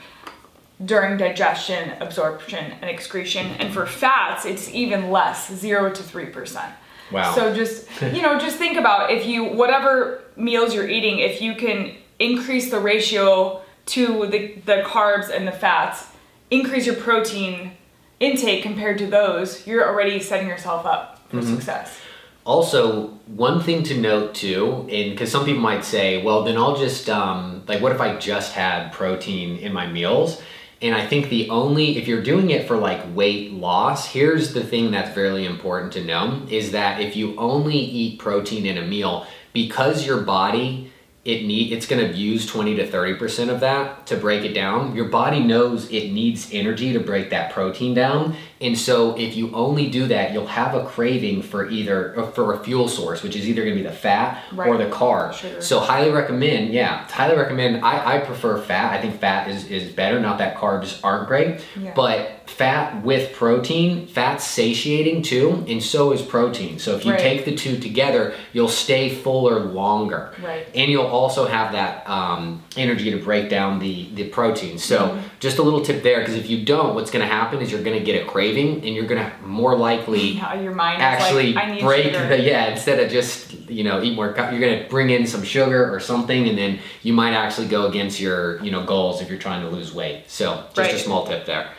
during 0.85 1.17
digestion, 1.17 1.95
absorption, 2.01 2.75
and 2.83 2.91
excretion. 2.91 3.47
And 3.59 3.73
for 3.73 3.87
fats, 3.87 4.45
it's 4.45 4.69
even 4.75 5.11
less 5.11 5.51
0 5.51 5.95
to 5.95 6.03
3%. 6.03 6.73
Wow. 7.13 7.35
So 7.35 7.55
just, 7.55 7.89
you 8.03 8.23
know, 8.23 8.39
just 8.39 8.57
think 8.57 8.77
about 8.77 9.11
if 9.11 9.27
you, 9.27 9.45
whatever 9.45 10.23
meals 10.37 10.75
you're 10.75 10.89
eating, 10.89 11.19
if 11.21 11.41
you 11.41 11.55
can 11.55 11.93
increase 12.19 12.71
the 12.71 12.81
ratio 12.81 13.63
to 13.87 14.27
the, 14.27 14.55
the 14.65 14.83
carbs 14.85 15.31
and 15.31 15.47
the 15.47 15.53
fats, 15.53 16.09
increase 16.51 16.87
your 16.87 16.97
protein 16.97 17.73
intake 18.19 18.63
compared 18.63 18.99
to 18.99 19.07
those, 19.07 19.67
you're 19.67 19.87
already 19.87 20.19
setting 20.21 20.49
yourself 20.49 20.85
up 20.87 21.21
for 21.29 21.37
Mm-hmm. 21.39 21.55
success. 21.55 21.99
Also, 22.45 23.09
one 23.27 23.61
thing 23.61 23.83
to 23.83 24.01
note 24.01 24.33
too, 24.35 24.87
and 24.91 25.11
because 25.11 25.33
some 25.33 25.45
people 25.45 25.61
might 25.61 25.85
say, 25.85 26.23
well, 26.23 26.45
then 26.45 26.57
I'll 26.57 26.77
just, 26.77 27.11
um, 27.11 27.63
like, 27.67 27.83
what 27.83 27.91
if 27.91 28.01
I 28.01 28.17
just 28.19 28.53
had 28.53 28.93
protein 28.93 29.59
in 29.59 29.73
my 29.73 29.87
meals? 29.89 30.41
And 30.83 30.95
I 30.95 31.07
think 31.07 31.31
the 31.31 31.49
only, 31.49 31.97
if 31.97 32.07
you're 32.07 32.23
doing 32.23 32.51
it 32.51 32.69
for 32.69 32.77
like 32.77 33.03
weight 33.15 33.53
loss, 33.53 34.07
here's 34.07 34.53
the 34.53 34.63
thing 34.63 34.91
that's 34.91 35.15
very 35.15 35.47
important 35.47 35.93
to 35.95 36.05
know 36.05 36.43
is 36.51 36.73
that 36.73 37.01
if 37.01 37.17
you 37.17 37.35
only 37.39 37.79
eat 37.79 38.19
protein 38.19 38.67
in 38.67 38.77
a 38.77 38.87
meal, 38.87 39.27
because 39.55 40.07
your 40.07 40.21
body 40.21 40.93
it 41.27 41.45
need 41.45 41.73
it's 41.73 41.87
going 41.87 42.07
to 42.07 42.17
use 42.17 42.47
20 42.47 42.77
to 42.77 42.87
30% 42.87 43.51
of 43.51 43.61
that 43.61 44.07
to 44.07 44.17
break 44.17 44.45
it 44.45 44.53
down. 44.53 44.95
Your 44.95 45.07
body 45.07 45.41
knows 45.41 45.91
it 45.91 46.13
needs 46.13 46.51
energy 46.53 46.93
to 46.93 47.01
break 47.01 47.31
that 47.31 47.53
protein 47.53 47.95
down. 47.95 48.37
And 48.61 48.79
so 48.79 49.17
if 49.19 49.37
you 49.37 49.53
only 49.55 49.91
do 49.91 50.07
that 50.07 50.33
you'll 50.33 50.47
have 50.47 50.75
a 50.75 50.87
craving 50.87 51.43
for 51.43 51.69
either 51.69 52.19
uh, 52.19 52.31
for 52.31 52.55
a 52.55 52.59
fuel 52.65 52.89
source 52.89 53.23
which 53.23 53.37
is 53.37 53.49
either 53.49 53.63
going 53.63 53.77
to 53.77 53.83
be 53.83 53.89
the 53.89 53.95
fat 53.95 54.43
or 54.57 54.77
the 54.79 54.87
carb 54.87 55.35
Sugar. 55.35 55.61
so 55.61 55.81
highly 55.81 56.11
recommend 56.11 56.73
yeah 56.73 57.07
highly 57.09 57.37
recommend 57.37 57.85
i, 57.85 58.17
I 58.17 58.19
prefer 58.21 58.61
fat. 58.61 58.93
I 58.93 59.01
think 59.01 59.21
fat 59.21 59.49
is, 59.49 59.67
is 59.67 59.93
better 59.93 60.21
not 60.21 60.39
that 60.39 60.57
carbs 60.57 61.01
aren't 61.03 61.27
great. 61.27 61.65
Yeah. 61.77 61.93
but 61.95 62.36
fat 62.47 63.03
with 63.05 63.33
protein, 63.35 64.07
fat's 64.07 64.45
satiating 64.45 65.23
too, 65.23 65.65
and 65.69 65.83
so 65.83 66.13
is 66.13 66.23
protein. 66.23 66.79
So 66.79 66.95
if 66.97 67.05
you 67.05 67.13
Right. 67.13 67.21
take 67.21 67.45
the 67.45 67.55
two 67.55 67.79
together, 67.79 68.35
you'll 68.53 68.69
stay 68.69 69.09
fuller 69.09 69.61
longer. 69.61 70.33
Right. 70.43 70.67
And 70.75 70.91
you'll 70.91 71.07
also 71.07 71.47
have 71.47 71.73
that 71.73 72.09
um, 72.09 72.63
energy 72.77 73.11
to 73.11 73.19
break 73.19 73.49
down 73.51 73.79
the, 73.81 74.09
the 74.15 74.25
protein. 74.29 74.79
So 74.79 74.97
Mm-hmm. 74.97 75.19
just 75.41 75.59
a 75.59 75.63
little 75.63 75.83
tip 75.83 76.03
there, 76.03 76.21
because 76.21 76.35
if 76.37 76.49
you 76.49 76.65
don't, 76.65 76.95
what's 76.95 77.11
going 77.11 77.27
to 77.27 77.33
happen 77.33 77.61
is 77.61 77.71
you're 77.71 77.83
going 77.83 77.99
to 77.99 78.05
get 78.05 78.23
a 78.23 78.25
craving, 78.27 78.77
and 78.87 78.95
you're 78.95 79.07
going 79.07 79.23
to 79.25 79.33
more 79.47 79.77
likely 79.77 80.33
Yeah, 80.37 80.55
your 80.61 80.75
mind 80.75 81.03
actually 81.03 81.53
like, 81.53 81.81
break 81.81 82.07
sugar. 82.15 82.29
the 82.29 82.41
yeah 82.51 82.67
instead 82.67 83.01
of 83.01 83.11
just 83.11 83.53
you 83.69 83.83
know 83.85 84.03
eat 84.03 84.15
more 84.15 84.27
you're 84.27 84.61
going 84.61 84.83
to 84.83 84.89
bring 84.89 85.11
in 85.11 85.27
some 85.27 85.43
sugar 85.43 85.93
or 85.95 85.99
something 86.01 86.49
and 86.49 86.57
then 86.57 86.79
you 87.03 87.13
might 87.13 87.33
actually 87.35 87.67
go 87.67 87.87
against 87.87 88.21
your 88.21 88.63
you 88.63 88.71
know 88.71 88.85
goals 88.85 89.21
if 89.21 89.29
you're 89.29 89.39
trying 89.39 89.63
to 89.63 89.69
lose 89.69 89.93
weight 89.93 90.25
so 90.29 90.65
just 90.75 90.93
a 90.93 90.99
small 90.99 91.27
tip 91.27 91.45
there 91.47 91.71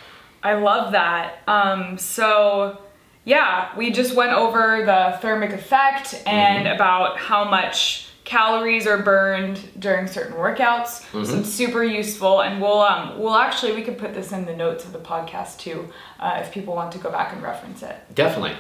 I 0.44 0.54
love 0.54 0.92
that. 0.94 1.40
Um, 1.48 1.98
so, 1.98 2.80
yeah, 3.26 3.76
we 3.78 3.92
just 3.92 4.16
went 4.16 4.32
over 4.34 4.84
the 4.86 5.18
thermic 5.22 5.52
effect 5.52 6.22
and 6.26 6.66
Mm-hmm. 6.66 6.76
about 6.76 7.18
how 7.18 7.44
much 7.44 8.08
calories 8.24 8.86
are 8.86 8.98
burned 9.02 9.58
during 9.80 10.06
certain 10.06 10.34
workouts. 10.34 11.02
Mm-hmm. 11.12 11.40
it's 11.40 11.50
super 11.50 11.84
useful, 11.84 12.42
and 12.42 12.62
we'll 12.62 12.80
um, 12.82 13.20
we'll 13.20 13.36
actually 13.38 13.74
we 13.74 13.82
could 13.84 13.98
put 13.98 14.14
this 14.14 14.32
in 14.34 14.46
the 14.46 14.56
notes 14.56 14.84
of 14.86 14.92
the 14.94 15.00
podcast 15.00 15.60
too, 15.60 15.88
uh, 16.20 16.40
if 16.42 16.52
people 16.52 16.76
want 16.76 16.92
to 16.94 16.98
go 17.00 17.10
back 17.12 17.34
and 17.34 17.42
reference 17.42 17.84
it. 17.84 17.96
Definitely. 18.14 18.56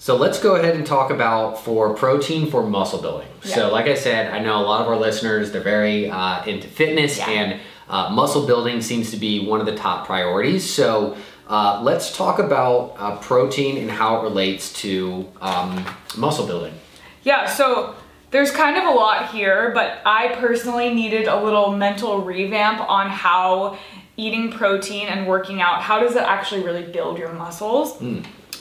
So 0.00 0.14
let's 0.14 0.38
go 0.40 0.54
ahead 0.54 0.76
and 0.76 0.86
talk 0.86 1.10
about 1.10 1.58
for 1.64 1.92
protein 1.92 2.48
for 2.50 2.62
muscle 2.62 3.02
building. 3.02 3.26
Yeah. 3.44 3.54
So, 3.56 3.72
like 3.72 3.86
I 3.86 3.94
said, 3.94 4.32
I 4.32 4.38
know 4.38 4.60
a 4.60 4.62
lot 4.62 4.80
of 4.80 4.86
our 4.86 4.96
listeners 4.96 5.50
they're 5.50 5.60
very 5.60 6.08
uh, 6.08 6.44
into 6.44 6.68
fitness 6.68 7.18
Yeah. 7.18 7.30
and 7.30 7.60
uh, 7.88 8.10
muscle 8.10 8.46
building 8.46 8.80
seems 8.82 9.10
to 9.10 9.16
be 9.16 9.46
one 9.46 9.60
of 9.60 9.66
the 9.66 9.76
top 9.76 10.06
priorities. 10.06 10.68
So. 10.68 11.16
Uh, 11.50 11.80
let's 11.82 12.14
talk 12.14 12.38
about 12.38 12.94
uh, 12.98 13.16
protein 13.20 13.78
and 13.78 13.90
how 13.90 14.20
it 14.20 14.22
relates 14.22 14.70
to 14.70 15.26
um, 15.40 15.82
muscle 16.14 16.46
building. 16.46 16.74
Yeah, 17.22 17.46
so 17.46 17.94
there's 18.30 18.50
kind 18.50 18.76
of 18.76 18.84
a 18.84 18.90
lot 18.90 19.30
here, 19.30 19.70
but 19.72 20.00
I 20.04 20.34
personally 20.34 20.92
needed 20.92 21.26
a 21.26 21.42
little 21.42 21.72
mental 21.74 22.20
revamp 22.20 22.80
on 22.80 23.08
how 23.08 23.78
eating 24.18 24.52
protein 24.52 25.06
and 25.08 25.26
working 25.26 25.62
out, 25.62 25.80
how 25.80 26.00
does 26.00 26.16
it 26.16 26.22
actually 26.22 26.62
really 26.62 26.82
build 26.82 27.18
your 27.18 27.32
muscles? 27.32 27.98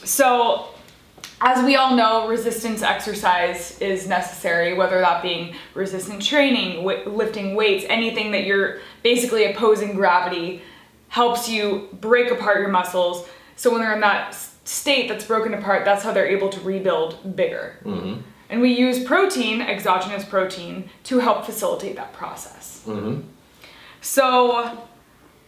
So, 0.05 0.69
as 1.39 1.63
we 1.63 1.75
all 1.75 1.95
know, 1.95 2.27
resistance 2.27 2.81
exercise 2.81 3.79
is 3.79 4.07
necessary, 4.07 4.73
whether 4.73 4.99
that 4.99 5.21
being 5.21 5.55
resistance 5.75 6.25
training, 6.25 6.77
wi- 6.77 7.05
lifting 7.05 7.55
weights, 7.55 7.85
anything 7.89 8.31
that 8.31 8.45
you're 8.45 8.79
basically 9.03 9.45
opposing 9.45 9.93
gravity 9.93 10.63
helps 11.09 11.47
you 11.47 11.89
break 12.01 12.31
apart 12.31 12.59
your 12.59 12.69
muscles. 12.69 13.27
So 13.55 13.71
when 13.71 13.81
they're 13.81 13.93
in 13.93 14.01
that 14.01 14.35
state 14.65 15.07
that's 15.07 15.25
broken 15.25 15.53
apart, 15.53 15.85
that's 15.85 16.03
how 16.03 16.11
they're 16.11 16.27
able 16.27 16.49
to 16.49 16.59
rebuild 16.61 17.35
bigger. 17.35 17.77
And 18.49 18.61
we 18.61 18.73
use 18.73 19.03
protein, 19.03 19.61
exogenous 19.61 20.25
protein, 20.25 20.89
to 21.03 21.19
help 21.19 21.45
facilitate 21.45 21.97
that 21.97 22.13
process. 22.13 22.83
Mm-hmm. 22.87 23.21
So, 24.01 24.87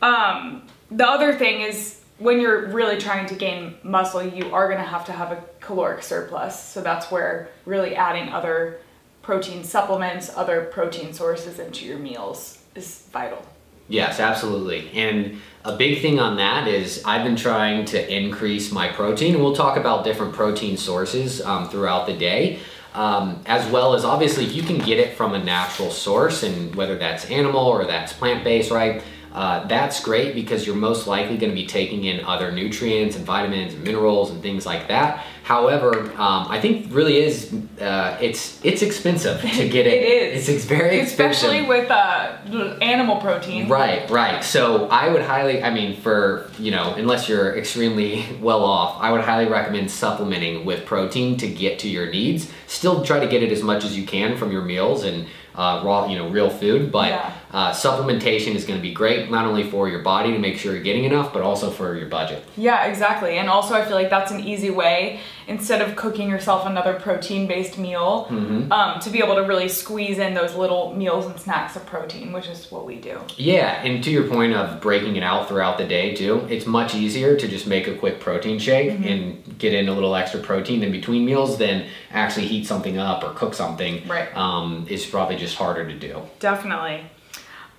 um, 0.02 0.68
the 0.92 1.08
other 1.08 1.34
thing 1.34 1.62
is 1.62 1.99
when 2.20 2.40
you're 2.40 2.68
really 2.68 2.98
trying 2.98 3.26
to 3.28 3.36
gain 3.36 3.76
muscle, 3.82 4.22
you 4.22 4.54
are 4.54 4.68
going 4.68 4.80
to 4.80 4.86
have 4.86 5.06
to 5.06 5.12
have 5.12 5.32
a 5.32 5.44
caloric 5.62 6.04
surplus. 6.04 6.62
So 6.62 6.82
that's 6.82 7.10
where 7.10 7.50
really 7.66 7.96
adding 7.96 8.30
other 8.30 8.80
protein 9.22 9.64
supplements, 9.64 10.30
other 10.36 10.66
protein 10.66 11.14
sources 11.14 11.60
into 11.60 11.86
your 11.86 11.98
meals 11.98 12.60
is 12.76 13.08
vital. 13.12 13.44
Yes, 13.88 14.20
absolutely. 14.20 14.92
And 14.92 15.40
a 15.66 15.76
big 15.76 16.02
thing 16.02 16.20
on 16.20 16.38
that 16.38 16.68
is 16.68 17.02
I've 17.06 17.24
been 17.24 17.36
trying 17.36 17.86
to 17.86 18.16
increase 18.16 18.72
my 18.72 18.90
protein, 18.90 19.40
we'll 19.40 19.56
talk 19.56 19.78
about 19.78 20.04
different 20.04 20.34
protein 20.34 20.78
sources 20.78 21.42
um, 21.42 21.70
throughout 21.70 22.06
the 22.06 22.16
day. 22.16 22.60
Um, 22.94 23.42
as 23.46 23.70
well 23.72 23.94
as 23.94 24.04
obviously, 24.04 24.46
you 24.46 24.64
can 24.64 24.80
get 24.80 24.98
it 24.98 25.16
from 25.16 25.36
a 25.36 25.44
natural 25.44 25.92
source, 25.92 26.42
and 26.42 26.74
whether 26.74 26.98
that's 26.98 27.26
animal 27.26 27.68
or 27.68 27.86
that's 27.86 28.14
plant 28.14 28.44
based, 28.44 28.72
right? 28.72 29.04
Uh, 29.34 29.68
that's 29.68 30.04
great 30.04 30.34
because 30.34 30.66
you're 30.66 30.76
most 30.76 31.06
likely 31.08 31.38
going 31.38 31.52
to 31.52 31.56
be 31.56 31.66
taking 31.68 32.04
in 32.06 32.24
other 32.26 32.52
nutrients 32.52 33.16
and 33.16 33.26
vitamins 33.26 33.74
and 33.74 33.84
minerals 33.84 34.32
and 34.32 34.42
things 34.42 34.66
like 34.66 34.88
that. 34.88 35.24
However, 35.44 36.02
um, 36.14 36.46
I 36.48 36.60
think 36.62 36.94
really 36.94 37.18
is 37.18 37.52
uh, 37.82 38.18
it's 38.22 38.64
it's 38.64 38.82
expensive 38.84 39.42
to 39.42 39.68
get 39.70 39.88
it. 39.94 40.04
It 40.04 40.34
is. 40.36 40.48
It's 40.50 40.66
very 40.66 41.00
expensive. 41.00 41.32
Especially 41.32 41.68
with 41.68 41.90
uh, 41.90 42.38
animal 42.82 43.18
protein. 43.18 43.68
Right, 43.68 44.08
right. 44.10 44.44
So 44.44 44.88
I 44.90 45.10
would 45.10 45.24
highly, 45.24 45.64
I 45.64 45.72
mean, 45.74 46.00
for, 46.02 46.50
you 46.60 46.70
know, 46.72 46.94
unless 46.94 47.28
you're 47.28 47.58
extremely 47.58 48.26
well 48.42 48.64
off, 48.64 49.02
I 49.02 49.12
would 49.12 49.22
highly 49.22 49.48
recommend 49.50 49.90
supplementing 49.90 50.66
with 50.66 50.86
protein 50.86 51.38
to 51.38 51.48
get 51.48 51.80
to 51.80 51.90
your 51.90 52.12
needs. 52.12 52.52
Still 52.68 53.04
try 53.04 53.20
to 53.20 53.28
get 53.28 53.42
it 53.42 53.52
as 53.52 53.64
much 53.64 53.84
as 53.84 53.98
you 53.98 54.06
can 54.06 54.38
from 54.38 54.52
your 54.52 54.62
meals 54.62 55.04
and 55.04 55.26
uh, 55.56 55.82
raw, 55.84 56.08
you 56.08 56.18
know, 56.18 56.30
real 56.30 56.50
food, 56.50 56.92
but 56.92 57.10
Yeah. 57.10 57.34
Uh, 57.52 57.72
supplementation 57.72 58.54
is 58.56 58.66
going 58.66 58.78
to 58.78 58.82
be 58.82 58.94
great, 58.94 59.32
not 59.32 59.46
only 59.46 59.70
for 59.70 59.90
your 59.90 60.02
body 60.04 60.32
to 60.32 60.38
make 60.40 60.58
sure 60.58 60.74
you're 60.74 60.84
getting 60.84 61.06
enough, 61.06 61.34
but 61.34 61.42
also 61.42 61.72
for 61.72 61.96
your 61.96 62.08
budget. 62.08 62.44
Yeah, 62.58 62.86
exactly. 62.86 63.38
And 63.38 63.50
also, 63.50 63.74
I 63.74 63.84
feel 63.84 63.96
like 63.96 64.10
that's 64.10 64.32
an 64.32 64.40
easy 64.42 64.70
way 64.70 65.20
instead 65.48 65.82
of 65.82 65.96
cooking 65.96 66.30
yourself 66.30 66.68
another 66.68 66.94
protein 67.00 67.48
based 67.48 67.78
meal 67.78 68.28
Mm-hmm. 68.30 68.72
um, 68.72 69.00
to 69.00 69.10
be 69.10 69.20
able 69.20 69.36
to 69.36 69.42
really 69.42 69.68
squeeze 69.68 70.20
in 70.20 70.34
those 70.34 70.54
little 70.56 70.94
meals 70.94 71.26
and 71.26 71.40
snacks 71.40 71.76
of 71.76 71.86
protein, 71.86 72.32
which 72.32 72.48
is 72.48 72.72
what 72.72 72.86
we 72.86 72.96
do. 72.96 73.20
Yeah, 73.38 73.82
and 73.84 74.04
to 74.04 74.12
your 74.12 74.28
point 74.28 74.54
of 74.54 74.80
breaking 74.82 75.16
it 75.16 75.24
out 75.24 75.48
throughout 75.48 75.78
the 75.78 75.86
day 75.88 76.14
too, 76.14 76.46
it's 76.50 76.66
much 76.68 76.94
easier 76.94 77.36
to 77.36 77.48
just 77.48 77.66
make 77.66 77.88
a 77.88 77.96
quick 77.96 78.20
protein 78.20 78.60
shake 78.60 78.92
Mm-hmm. 78.92 79.04
and 79.04 79.58
get 79.60 79.74
in 79.74 79.90
a 79.90 79.94
little 79.94 80.16
extra 80.16 80.40
protein 80.40 80.84
in 80.84 80.92
between 80.92 81.26
meals 81.26 81.58
than 81.58 81.86
actually 82.12 82.48
heat 82.48 82.66
something 82.66 82.98
up 82.98 83.24
or 83.24 83.34
cook 83.34 83.54
something. 83.54 84.08
Right. 84.08 84.36
Um, 84.38 84.86
is 84.90 85.06
probably 85.06 85.36
just 85.36 85.56
harder 85.58 85.86
to 85.88 85.98
do. 85.98 86.22
Definitely. 86.40 87.04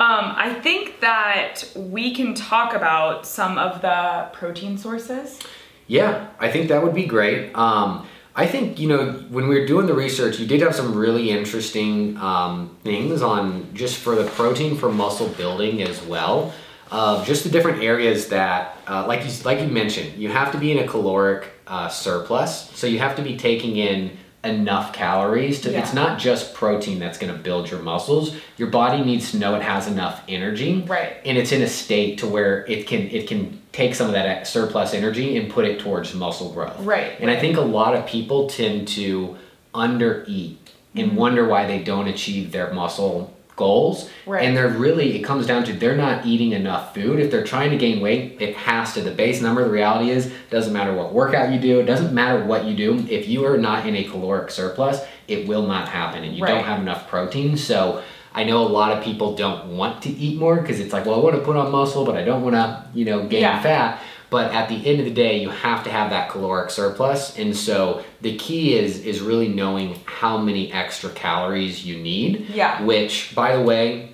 Um, 0.01 0.33
I 0.35 0.55
think 0.55 1.01
that 1.01 1.63
we 1.77 2.15
can 2.15 2.35
talk 2.35 2.73
about 2.73 3.27
some 3.27 3.59
of 3.59 3.83
the 3.83 4.31
protein 4.33 4.79
sources. 4.79 5.39
Yeah, 5.89 6.29
I 6.39 6.51
think 6.51 6.69
that 6.69 6.83
would 6.83 6.95
be 6.95 7.05
great. 7.05 7.55
Um, 7.55 8.07
I 8.35 8.47
think, 8.47 8.79
you 8.79 8.89
know, 8.89 9.13
when 9.29 9.47
we 9.47 9.61
were 9.61 9.67
doing 9.67 9.87
the 9.87 9.93
research, 9.93 10.39
you 10.39 10.47
did 10.47 10.63
have 10.63 10.75
some 10.75 10.95
really 10.95 11.29
interesting 11.31 12.17
um, 12.17 12.79
things 12.83 13.21
on 13.21 13.75
just 13.75 13.99
for 13.99 14.15
the 14.15 14.25
protein 14.31 14.79
for 14.79 14.91
muscle 14.91 15.29
building 15.29 15.83
as 15.83 16.01
well. 16.03 16.55
Uh, 16.91 17.23
just 17.27 17.45
the 17.45 17.51
different 17.51 17.83
areas 17.83 18.29
that, 18.29 18.79
uh, 18.89 19.07
like 19.07 19.25
you 19.27 19.31
like 19.45 19.61
you 19.61 19.69
mentioned, 19.69 20.17
you 20.17 20.31
have 20.31 20.51
to 20.53 20.59
be 20.59 20.73
in 20.73 20.79
a 20.79 20.89
caloric 20.89 21.47
uh, 21.67 21.89
surplus, 21.89 22.71
so 22.71 22.87
you 22.87 22.99
have 22.99 23.15
to 23.17 23.23
be 23.23 23.37
taking 23.37 23.77
in 23.77 24.17
enough 24.43 24.93
calories. 24.93 25.61
To, 25.63 25.71
Yeah. 25.71 25.81
It's 25.81 25.93
not 25.93 26.19
just 26.19 26.55
protein 26.55 26.99
that's 26.99 27.19
going 27.19 27.33
to 27.33 27.39
build 27.39 27.71
your 27.71 27.81
muscles. 27.81 28.35
Your 28.57 28.69
body 28.69 29.05
needs 29.05 29.31
to 29.33 29.39
know 29.39 29.55
it 29.55 29.63
has 29.63 29.87
enough 29.87 30.23
energy, 30.29 30.83
Right. 30.87 31.13
and 31.27 31.37
it's 31.37 31.53
in 31.53 31.61
a 31.63 31.67
state 31.67 32.19
to 32.19 32.27
where 32.27 32.65
it 32.67 32.87
can 32.87 33.03
it 33.11 33.29
can 33.29 33.61
take 33.73 33.95
some 33.95 34.07
of 34.09 34.15
that 34.15 34.47
surplus 34.47 34.95
energy 34.95 35.37
and 35.37 35.51
put 35.51 35.65
it 35.65 35.79
towards 35.79 36.15
muscle 36.15 36.51
growth. 36.53 36.77
Right, 36.81 37.13
And 37.21 37.31
I 37.31 37.37
think 37.39 37.57
a 37.57 37.61
lot 37.61 37.95
of 37.95 38.07
people 38.07 38.49
tend 38.49 38.89
to 38.89 39.37
undereat 39.75 40.57
and 40.97 41.09
Mm-hmm. 41.09 41.17
wonder 41.17 41.45
why 41.47 41.67
they 41.67 41.79
don't 41.83 42.09
achieve 42.09 42.51
their 42.51 42.73
muscle 42.73 43.33
goals. 43.57 44.09
Right. 44.27 44.43
And 44.45 44.57
they're 44.57 44.69
really 44.69 45.17
it 45.17 45.23
comes 45.23 45.47
down 45.47 45.65
to 45.65 45.73
they're 45.73 45.97
not 45.97 46.25
eating 46.27 46.53
enough 46.53 46.95
food. 46.95 47.21
If 47.21 47.31
they're 47.31 47.45
trying 47.45 47.71
to 47.71 47.77
gain 47.77 48.01
weight, 48.01 48.37
it 48.41 48.57
has 48.57 48.95
to. 48.95 49.01
The 49.03 49.11
base 49.11 49.41
number, 49.41 49.65
the 49.65 49.71
reality 49.71 50.11
is, 50.11 50.33
doesn't 50.51 50.73
matter 50.73 50.95
what 50.95 51.13
workout 51.13 51.53
you 51.53 51.61
do, 51.61 51.81
it 51.81 51.85
doesn't 51.87 52.15
matter 52.15 52.45
what 52.45 52.65
you 52.65 52.75
do. 52.77 53.07
If 53.09 53.29
you 53.29 53.45
are 53.47 53.59
not 53.59 53.87
in 53.87 53.95
a 53.97 54.05
caloric 54.05 54.51
surplus, 54.51 55.01
it 55.29 55.47
will 55.47 55.67
not 55.67 55.89
happen 55.89 56.25
and 56.25 56.35
you 56.37 56.43
Right. 56.45 56.55
don't 56.55 56.65
have 56.65 56.81
enough 56.81 57.09
protein. 57.09 57.57
So 57.57 58.03
I 58.35 58.45
know 58.45 58.63
a 58.63 58.69
lot 58.69 58.97
of 58.97 59.03
people 59.03 59.35
don't 59.35 59.77
want 59.77 60.03
to 60.03 60.09
eat 60.11 60.39
more 60.39 60.57
because 60.57 60.79
it's 60.81 60.93
like, 60.93 61.05
well, 61.05 61.17
I 61.17 61.19
want 61.19 61.35
to 61.37 61.43
put 61.43 61.57
on 61.57 61.73
muscle, 61.73 62.05
but 62.05 62.17
I 62.17 62.23
don't 62.25 62.43
want 62.43 62.55
to, 62.55 62.85
you 62.95 63.05
know, 63.05 63.25
gain 63.25 63.43
Yeah. 63.43 63.61
fat. 63.61 64.01
But 64.31 64.53
at 64.53 64.69
the 64.69 64.87
end 64.87 65.01
of 65.01 65.07
the 65.07 65.13
day, 65.13 65.41
you 65.41 65.51
have 65.51 65.83
to 65.85 65.91
have 65.91 66.11
that 66.11 66.31
caloric 66.31 66.71
surplus, 66.71 67.37
and 67.37 67.55
so 67.57 68.05
the 68.21 68.37
key 68.37 68.79
is 68.79 69.05
is 69.05 69.21
really 69.21 69.49
knowing 69.49 69.99
how 70.05 70.39
many 70.39 70.73
extra 70.73 71.11
calories 71.11 71.85
you 71.85 71.99
need. 71.99 72.49
Yeah. 72.49 72.83
Which, 72.83 73.35
by 73.35 73.57
the 73.57 73.63
way, 73.63 74.11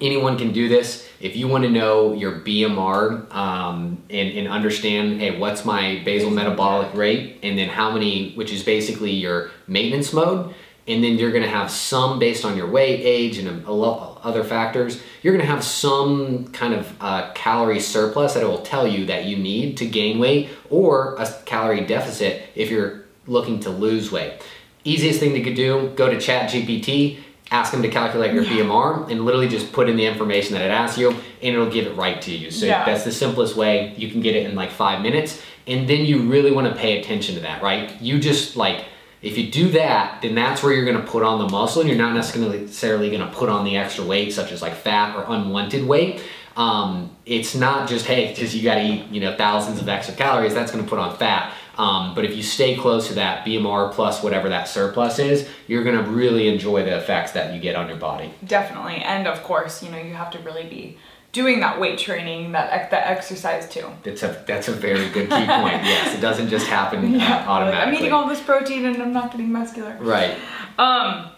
anyone 0.00 0.36
can 0.36 0.52
do 0.52 0.68
this. 0.68 1.08
If 1.20 1.36
you 1.36 1.48
want 1.48 1.64
to 1.64 1.70
know 1.70 2.14
your 2.14 2.40
BMR 2.40 3.32
um, 3.34 4.02
and, 4.08 4.38
and 4.38 4.48
understand, 4.48 5.20
hey, 5.20 5.38
what's 5.38 5.64
my 5.64 6.02
basal 6.04 6.30
metabolic 6.30 6.94
rate, 6.94 7.38
and 7.42 7.58
then 7.58 7.68
how 7.68 7.90
many, 7.90 8.32
which 8.32 8.52
is 8.52 8.62
basically 8.62 9.10
your 9.10 9.50
maintenance 9.66 10.12
mode, 10.12 10.54
and 10.90 11.02
then 11.04 11.16
you're 11.16 11.30
going 11.30 11.42
to 11.42 11.48
have 11.48 11.70
some 11.70 12.18
based 12.18 12.44
on 12.44 12.56
your 12.56 12.68
weight, 12.68 13.00
age, 13.00 13.38
and 13.38 13.48
a, 13.48 13.70
a 13.70 13.72
lot 13.72 14.20
other 14.22 14.44
factors. 14.44 15.00
You're 15.22 15.32
going 15.32 15.46
to 15.46 15.50
have 15.52 15.64
some 15.64 16.48
kind 16.48 16.74
of 16.74 16.94
uh, 17.00 17.32
calorie 17.34 17.80
surplus 17.80 18.34
that 18.34 18.42
it 18.42 18.46
will 18.46 18.62
tell 18.62 18.86
you 18.86 19.06
that 19.06 19.24
you 19.24 19.36
need 19.36 19.76
to 19.78 19.86
gain 19.86 20.18
weight, 20.18 20.50
or 20.68 21.16
a 21.16 21.26
calorie 21.46 21.86
deficit 21.86 22.42
if 22.54 22.70
you're 22.70 23.04
looking 23.26 23.60
to 23.60 23.70
lose 23.70 24.10
weight. 24.12 24.42
Easiest 24.84 25.20
thing 25.20 25.34
to 25.42 25.54
do: 25.54 25.92
go 25.96 26.10
to 26.10 26.16
ChatGPT 26.16 27.18
ask 27.50 27.72
them 27.72 27.82
to 27.82 27.88
calculate 27.88 28.32
your 28.32 28.44
BMR, 28.44 29.10
and 29.10 29.24
literally 29.24 29.48
just 29.48 29.72
put 29.72 29.88
in 29.88 29.96
the 29.96 30.06
information 30.06 30.54
that 30.54 30.62
it 30.62 30.70
asks 30.70 30.96
you, 30.98 31.10
and 31.10 31.18
it'll 31.54 31.70
give 31.70 31.86
it 31.86 31.96
right 31.96 32.22
to 32.22 32.30
you. 32.30 32.50
So 32.50 32.66
Yeah. 32.66 32.84
that's 32.84 33.04
the 33.04 33.10
simplest 33.12 33.56
way. 33.56 33.92
You 33.96 34.08
can 34.08 34.20
get 34.20 34.36
it 34.36 34.46
in 34.48 34.54
like 34.54 34.70
five 34.70 35.02
minutes, 35.02 35.42
and 35.66 35.88
then 35.88 36.04
you 36.04 36.22
really 36.22 36.52
want 36.52 36.68
to 36.68 36.74
pay 36.74 37.00
attention 37.00 37.34
to 37.34 37.40
that, 37.40 37.62
right? 37.62 37.90
You 38.00 38.20
just 38.20 38.56
like 38.56 38.84
if 39.22 39.36
you 39.36 39.50
do 39.50 39.70
that, 39.70 40.22
then 40.22 40.34
that's 40.34 40.62
where 40.62 40.72
you're 40.72 40.84
going 40.84 40.96
to 40.96 41.10
put 41.10 41.22
on 41.22 41.38
the 41.38 41.48
muscle, 41.48 41.82
and 41.82 41.90
you're 41.90 41.98
not 41.98 42.14
necessarily 42.14 43.10
going 43.10 43.20
to 43.20 43.34
put 43.34 43.48
on 43.48 43.64
the 43.64 43.76
extra 43.76 44.04
weight, 44.04 44.32
such 44.32 44.50
as 44.52 44.62
like 44.62 44.74
fat 44.74 45.16
or 45.16 45.24
unwanted 45.28 45.86
weight. 45.86 46.22
Um, 46.56 47.16
it's 47.26 47.54
not 47.54 47.88
just 47.88 48.06
hey, 48.06 48.30
because 48.30 48.54
you 48.56 48.62
got 48.62 48.76
to 48.76 48.82
eat 48.82 49.06
you 49.10 49.20
know 49.20 49.36
thousands 49.36 49.80
of 49.80 49.88
extra 49.88 50.14
calories. 50.14 50.54
That's 50.54 50.72
going 50.72 50.84
to 50.84 50.88
put 50.88 50.98
on 50.98 51.16
fat. 51.16 51.54
Um, 51.78 52.14
but 52.14 52.24
if 52.24 52.36
you 52.36 52.42
stay 52.42 52.76
close 52.76 53.08
to 53.08 53.14
that 53.14 53.46
BMR 53.46 53.92
plus 53.92 54.22
whatever 54.22 54.50
that 54.50 54.68
surplus 54.68 55.18
is, 55.18 55.48
you're 55.66 55.84
going 55.84 55.96
to 55.96 56.10
really 56.10 56.48
enjoy 56.48 56.84
the 56.84 56.94
effects 56.96 57.32
that 57.32 57.54
you 57.54 57.60
get 57.60 57.74
on 57.74 57.88
your 57.88 57.96
body. 57.96 58.34
Definitely. 58.44 58.96
And 58.96 59.26
of 59.26 59.42
course, 59.42 59.82
you 59.82 59.90
know, 59.90 59.96
you 59.96 60.12
have 60.12 60.30
to 60.32 60.38
really 60.40 60.64
be 60.64 60.98
doing 61.32 61.60
that 61.60 61.80
weight 61.80 61.98
training, 61.98 62.52
that 62.52 62.90
that 62.90 63.06
exercise 63.06 63.68
too. 63.68 63.86
That's 64.02 64.22
a 64.22 64.42
that's 64.46 64.68
a 64.68 64.72
very 64.72 65.08
good 65.10 65.28
key 65.30 65.46
point. 65.46 65.84
yes, 65.84 66.16
it 66.16 66.20
doesn't 66.20 66.48
just 66.48 66.66
happen 66.66 67.14
uh, 67.14 67.18
Like, 67.46 67.74
I'm 67.74 67.94
eating 67.94 68.12
all 68.12 68.28
this 68.28 68.40
protein 68.40 68.84
and 68.86 69.00
I'm 69.02 69.12
not 69.12 69.30
getting 69.30 69.52
muscular. 69.52 69.96
right. 70.00 70.36
Um, 70.78 71.30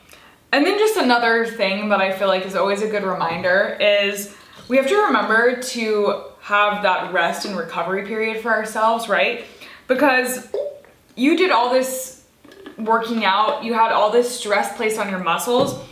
and 0.53 0.67
then 0.67 0.79
just 0.79 0.97
another 0.99 1.47
thing 1.47 1.89
that 1.89 2.01
I 2.01 2.13
feel 2.13 2.29
like 2.29 2.45
is 2.45 2.55
always 2.55 2.83
a 2.83 2.89
good 2.89 3.05
reminder 3.05 3.77
is 3.81 4.37
we 4.69 4.77
have 4.77 4.87
to 4.87 4.97
remember 4.97 5.61
to 5.61 6.25
have 6.43 6.83
that 6.83 7.13
rest 7.13 7.47
and 7.47 7.57
recovery 7.57 8.07
period 8.07 8.43
for 8.43 8.51
ourselves, 8.51 9.09
right? 9.09 9.45
Because 9.89 10.49
you 11.17 11.37
did 11.37 11.51
all 11.51 11.71
this 11.71 12.25
working 12.79 13.25
out, 13.25 13.65
you 13.65 13.75
had 13.75 13.93
all 13.93 14.11
this 14.11 14.39
stress 14.39 14.77
placed 14.77 14.99
on 14.99 15.09
your 15.09 15.19
muscles. 15.19 15.83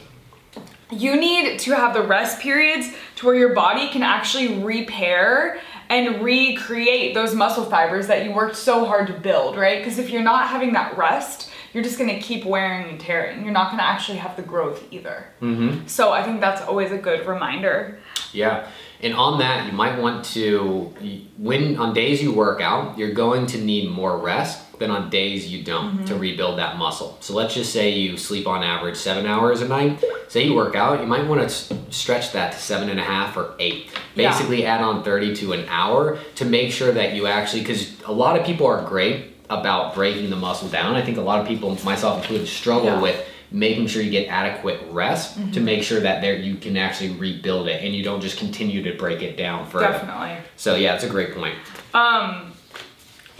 You 0.92 1.16
need 1.16 1.58
to 1.60 1.72
have 1.72 1.94
the 1.94 2.02
rest 2.02 2.40
periods 2.40 2.88
to 3.16 3.26
where 3.26 3.34
your 3.34 3.54
body 3.54 3.88
can 3.88 4.02
actually 4.02 4.62
repair 4.62 5.60
and 5.88 6.22
recreate 6.22 7.14
those 7.14 7.34
muscle 7.34 7.64
fibers 7.64 8.06
that 8.06 8.24
you 8.24 8.32
worked 8.32 8.56
so 8.56 8.84
hard 8.84 9.08
to 9.08 9.12
build, 9.12 9.56
right? 9.56 9.78
Because 9.78 9.98
if 9.98 10.10
you're 10.10 10.22
not 10.22 10.48
having 10.48 10.72
that 10.74 10.96
rest, 10.96 11.50
you're 11.72 11.82
just 11.82 11.98
gonna 11.98 12.20
keep 12.20 12.44
wearing 12.44 12.88
and 12.88 13.00
tearing. 13.00 13.42
You're 13.42 13.52
not 13.52 13.70
gonna 13.70 13.82
actually 13.82 14.18
have 14.18 14.36
the 14.36 14.42
growth 14.42 14.84
either. 14.92 15.26
Mm-hmm. 15.42 15.86
So 15.86 16.12
I 16.12 16.22
think 16.22 16.40
that's 16.40 16.62
always 16.62 16.92
a 16.92 16.98
good 16.98 17.26
reminder. 17.26 17.98
Yeah. 18.32 18.68
And 19.02 19.14
on 19.14 19.38
that, 19.38 19.66
you 19.66 19.72
might 19.72 19.98
want 19.98 20.24
to, 20.26 20.94
when 21.38 21.76
on 21.76 21.94
days 21.94 22.22
you 22.22 22.32
work 22.32 22.60
out, 22.60 22.98
you're 22.98 23.14
going 23.14 23.46
to 23.46 23.58
need 23.58 23.90
more 23.90 24.18
rest 24.18 24.69
than 24.80 24.90
on 24.90 25.10
days 25.10 25.46
you 25.46 25.62
don't 25.62 26.04
to 26.06 26.16
rebuild 26.16 26.58
that 26.58 26.76
muscle. 26.78 27.16
So 27.20 27.34
let's 27.34 27.54
just 27.54 27.72
say 27.72 27.90
you 27.90 28.16
sleep 28.16 28.48
on 28.48 28.64
average 28.64 28.96
seven 28.96 29.26
hours 29.26 29.60
a 29.60 29.68
night. 29.68 30.02
Say 30.28 30.44
you 30.44 30.54
work 30.54 30.74
out, 30.74 31.00
you 31.00 31.06
might 31.06 31.26
want 31.28 31.48
to 31.48 31.76
stretch 31.92 32.32
that 32.32 32.52
to 32.52 32.58
seven 32.58 32.88
and 32.88 32.98
a 32.98 33.02
half 33.04 33.36
or 33.36 33.54
eight. 33.60 33.90
Yeah. 34.16 34.30
Basically, 34.32 34.64
add 34.64 34.80
on 34.80 35.04
30 35.04 35.36
to 35.36 35.52
an 35.52 35.66
hour 35.68 36.18
to 36.36 36.44
make 36.46 36.72
sure 36.72 36.90
that 36.92 37.14
you 37.14 37.26
actually, 37.26 37.60
because 37.60 38.00
a 38.04 38.12
lot 38.12 38.38
of 38.40 38.44
people 38.46 38.66
are 38.66 38.82
great 38.88 39.36
about 39.50 39.94
breaking 39.94 40.30
the 40.30 40.36
muscle 40.36 40.68
down. 40.68 40.96
I 40.96 41.02
think 41.02 41.18
a 41.18 41.20
lot 41.22 41.40
of 41.40 41.46
people, 41.46 41.76
myself 41.84 42.22
included, 42.22 42.48
struggle 42.48 42.86
Yeah. 42.86 43.00
with 43.02 43.26
making 43.52 43.86
sure 43.88 44.00
you 44.00 44.10
get 44.10 44.28
adequate 44.28 44.80
rest 44.90 45.38
Mm-hmm. 45.38 45.50
to 45.52 45.60
make 45.60 45.82
sure 45.82 46.00
that 46.00 46.22
there 46.22 46.36
you 46.36 46.54
can 46.54 46.76
actually 46.78 47.10
rebuild 47.10 47.68
it 47.68 47.84
and 47.84 47.94
you 47.94 48.02
don't 48.02 48.20
just 48.22 48.38
continue 48.38 48.82
to 48.84 48.96
break 48.96 49.20
it 49.22 49.36
down 49.36 49.66
further. 49.68 49.88
Definitely. 49.88 50.36
So 50.56 50.76
yeah, 50.76 50.94
it's 50.94 51.04
a 51.04 51.08
great 51.08 51.34
point. 51.34 51.56
Um, 51.92 52.52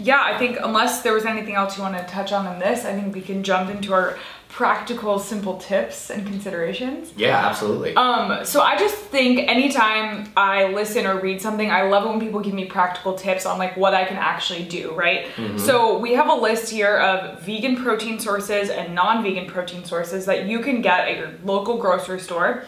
yeah, 0.01 0.21
I 0.23 0.37
think 0.37 0.57
unless 0.61 1.01
there 1.01 1.13
was 1.13 1.25
anything 1.25 1.55
else 1.55 1.77
you 1.77 1.83
want 1.83 1.97
to 1.97 2.03
touch 2.05 2.31
on 2.31 2.51
in 2.51 2.59
this, 2.59 2.85
I 2.85 2.93
think 2.93 3.13
we 3.13 3.21
can 3.21 3.43
jump 3.43 3.69
into 3.69 3.93
our 3.93 4.17
practical, 4.49 5.17
simple 5.17 5.57
tips 5.57 6.09
and 6.09 6.27
considerations. 6.27 7.13
Yeah, 7.15 7.47
absolutely. 7.47 7.95
Um, 7.95 8.43
so 8.43 8.61
I 8.61 8.77
just 8.77 8.95
think 8.95 9.47
anytime 9.47 10.29
I 10.35 10.67
listen 10.73 11.05
or 11.05 11.21
read 11.21 11.41
something, 11.41 11.71
I 11.71 11.83
love 11.83 12.05
it 12.05 12.09
when 12.09 12.19
people 12.19 12.41
give 12.41 12.53
me 12.53 12.65
practical 12.65 13.13
tips 13.13 13.45
on 13.45 13.57
like 13.57 13.77
what 13.77 13.93
I 13.93 14.03
can 14.03 14.17
actually 14.17 14.65
do, 14.65 14.91
right? 14.93 15.27
So 15.57 15.97
we 15.97 16.13
have 16.15 16.27
a 16.27 16.33
list 16.33 16.69
here 16.69 16.97
of 16.97 17.41
vegan 17.43 17.77
protein 17.77 18.19
sources 18.19 18.69
and 18.69 18.93
non-vegan 18.93 19.47
protein 19.47 19.85
sources 19.85 20.25
that 20.25 20.47
you 20.47 20.59
can 20.59 20.81
get 20.81 21.07
at 21.07 21.17
your 21.17 21.31
local 21.45 21.77
grocery 21.77 22.19
store. 22.19 22.65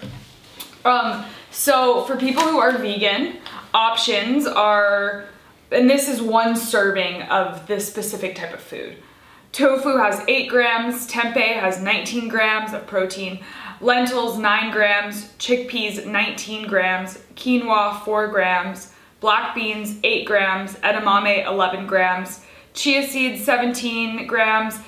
Um, 0.86 1.26
so 1.52 2.04
for 2.06 2.16
people 2.16 2.44
who 2.44 2.60
are 2.60 2.78
vegan, 2.78 3.40
options 3.74 4.48
are, 4.48 5.26
and 5.72 5.90
this 5.90 6.08
is 6.08 6.22
one 6.22 6.56
serving 6.56 7.24
of 7.24 7.68
this 7.68 7.88
specific 7.88 8.36
type 8.36 8.54
of 8.54 8.60
food. 8.60 8.98
Tofu 9.52 9.98
has 9.98 10.24
8 10.28 10.50
grams, 10.50 11.08
tempeh 11.08 11.60
has 11.60 11.80
19 11.80 12.28
grams 12.28 12.74
of 12.74 12.88
protein, 12.88 13.40
lentils 13.82 14.38
9 14.40 14.72
grams, 14.72 15.32
chickpeas 15.34 16.06
19 16.08 16.68
grams, 16.68 17.20
quinoa 17.36 18.04
4 18.04 18.28
grams, 18.30 18.94
black 19.20 19.54
beans 19.54 20.00
8 20.04 20.26
grams, 20.26 20.74
edamame 20.78 21.46
11 21.46 21.86
grams, 21.86 22.42
chia 22.74 23.08
seeds 23.08 23.44
17 23.44 24.26
grams, 24.26 24.80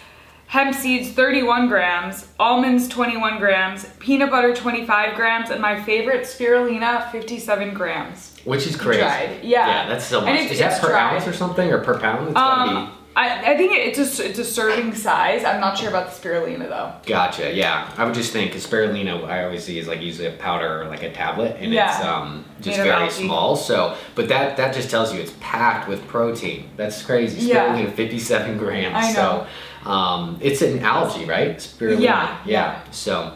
hemp 0.48 0.76
seeds 0.76 1.12
31 1.12 1.68
grams, 1.68 2.28
almonds 2.40 2.88
21 2.88 3.38
grams, 3.38 3.86
peanut 4.00 4.32
butter 4.32 4.56
25 4.56 5.16
grams, 5.16 5.52
and 5.52 5.62
my 5.62 5.80
favorite 5.84 6.24
spirulina 6.24 7.12
57 7.12 7.74
grams. 7.74 8.35
Which 8.46 8.66
is 8.68 8.76
crazy. 8.76 9.02
Dried, 9.02 9.44
yeah. 9.44 9.68
Yeah, 9.68 9.90
that's 9.90 10.06
so 10.06 10.22
And 10.22 10.42
much. 10.44 10.52
Is 10.52 10.60
that 10.60 10.80
per 10.82 10.90
dried. 10.90 11.16
ounce 11.16 11.28
or 11.28 11.34
something 11.34 11.70
or 11.72 11.80
per 11.80 12.00
pound? 12.00 12.26
It's 12.30 12.34
gotta 12.36 12.72
Um, 12.72 12.92
I, 13.18 13.54
I 13.54 13.58
think 13.58 13.72
it's 13.74 13.98
a 14.20 14.26
it's 14.30 14.40
a 14.40 14.44
serving 14.44 14.94
size. 14.94 15.46
I'm 15.46 15.62
not 15.62 15.78
sure 15.78 15.88
about 15.88 16.12
the 16.12 16.30
spirulina 16.30 16.68
though. 16.68 16.92
Gotcha. 17.06 17.54
Yeah, 17.54 17.90
I 17.98 18.04
would 18.04 18.14
just 18.14 18.34
think 18.34 18.52
because 18.52 18.68
spirulina 18.68 19.24
I 19.26 19.46
always 19.46 19.64
see 19.64 19.80
is 19.80 19.88
like 19.88 20.02
usually 20.02 20.28
a 20.28 20.34
powder 20.34 20.82
or 20.82 20.88
like 20.90 21.02
a 21.02 21.12
tablet, 21.14 21.56
and 21.60 21.72
Yeah. 21.72 21.96
it's 21.96 22.06
um 22.06 22.44
just 22.62 22.78
very 22.78 22.90
algae. 22.90 23.12
small. 23.14 23.56
So, 23.56 23.96
but 24.16 24.28
that 24.28 24.58
that 24.58 24.74
just 24.76 24.90
tells 24.90 25.14
you 25.14 25.22
it's 25.22 25.34
packed 25.40 25.88
with 25.88 26.06
protein. 26.08 26.70
That's 26.76 27.02
crazy. 27.04 27.48
Yeah. 27.48 27.90
57 27.90 28.58
grams. 28.64 28.96
I 28.96 29.14
know. 29.14 29.48
So, 29.86 29.90
um, 29.90 30.38
it's 30.42 30.62
an 30.62 30.80
algae, 30.80 31.24
right? 31.26 31.56
Spirulina. 31.58 32.02
Yeah, 32.02 32.02
Yeah. 32.02 32.38
yeah. 32.46 32.92
So, 32.92 33.34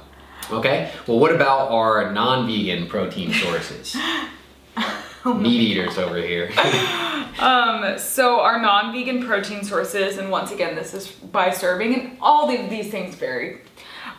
okay. 0.52 0.92
Well, 1.08 1.20
what 1.20 1.34
about 1.34 1.72
our 1.72 2.12
non-vegan 2.12 2.88
protein 2.88 3.32
sources? 3.34 3.96
Oh 5.26 5.34
Meat 5.34 5.62
eaters 5.62 5.98
over 5.98 6.22
here. 6.22 6.50
Um, 7.40 7.98
so 7.98 8.42
our 8.42 8.62
non-vegan 8.62 9.26
protein 9.26 9.64
sources, 9.64 10.18
and 10.18 10.30
once 10.30 10.52
again, 10.52 10.76
this 10.76 10.94
is 10.94 11.08
by 11.08 11.52
serving, 11.52 11.94
and 11.94 12.18
all 12.20 12.50
of 12.50 12.70
these 12.70 12.92
things 12.92 13.16
vary. 13.16 13.62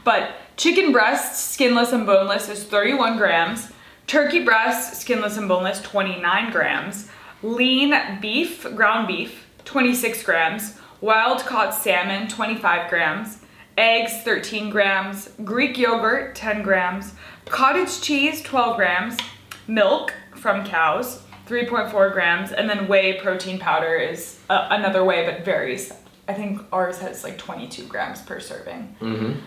But 0.05 0.31
chicken 0.57 0.91
breast, 0.91 1.53
skinless 1.53 1.93
and 1.93 2.07
boneless, 2.07 2.49
is 2.49 2.65
31 2.65 3.19
grams. 3.19 3.73
Turkey 4.07 4.43
breast, 4.43 5.03
skinless 5.03 5.37
and 5.37 5.49
boneless, 5.49 5.83
29 5.83 6.51
grams. 6.51 7.09
Lean 7.43 7.95
beef, 8.23 8.63
ground 8.75 9.07
beef, 9.07 9.47
26 9.67 10.23
grams. 10.23 10.79
Wild 11.03 11.41
caught 11.41 11.75
salmon, 11.75 12.27
25 12.27 12.89
grams. 12.89 13.39
Eggs, 13.77 14.23
13 14.23 14.71
grams. 14.71 15.31
Greek 15.45 15.77
yogurt, 15.77 16.35
10 16.35 16.63
grams. 16.63 17.13
Cottage 17.47 18.01
cheese, 18.01 18.43
12 18.43 18.77
grams. 18.77 19.17
Milk 19.67 20.15
from 20.41 20.65
cows, 20.65 21.23
3.4 21.47 22.13
grams. 22.13 22.53
And 22.53 22.69
then 22.69 22.89
whey 22.89 23.21
protein 23.21 23.59
powder 23.59 23.95
is 23.95 24.41
uh, 24.49 24.69
another 24.71 25.05
way, 25.05 25.25
but 25.25 25.45
varies. 25.45 25.93
I 26.27 26.35
think 26.35 26.61
ours 26.73 26.99
has 26.99 27.25
like 27.25 27.39
22 27.39 27.87
grams 27.87 28.23
per 28.23 28.41
serving. 28.41 28.97
mm-hmm. 29.01 29.41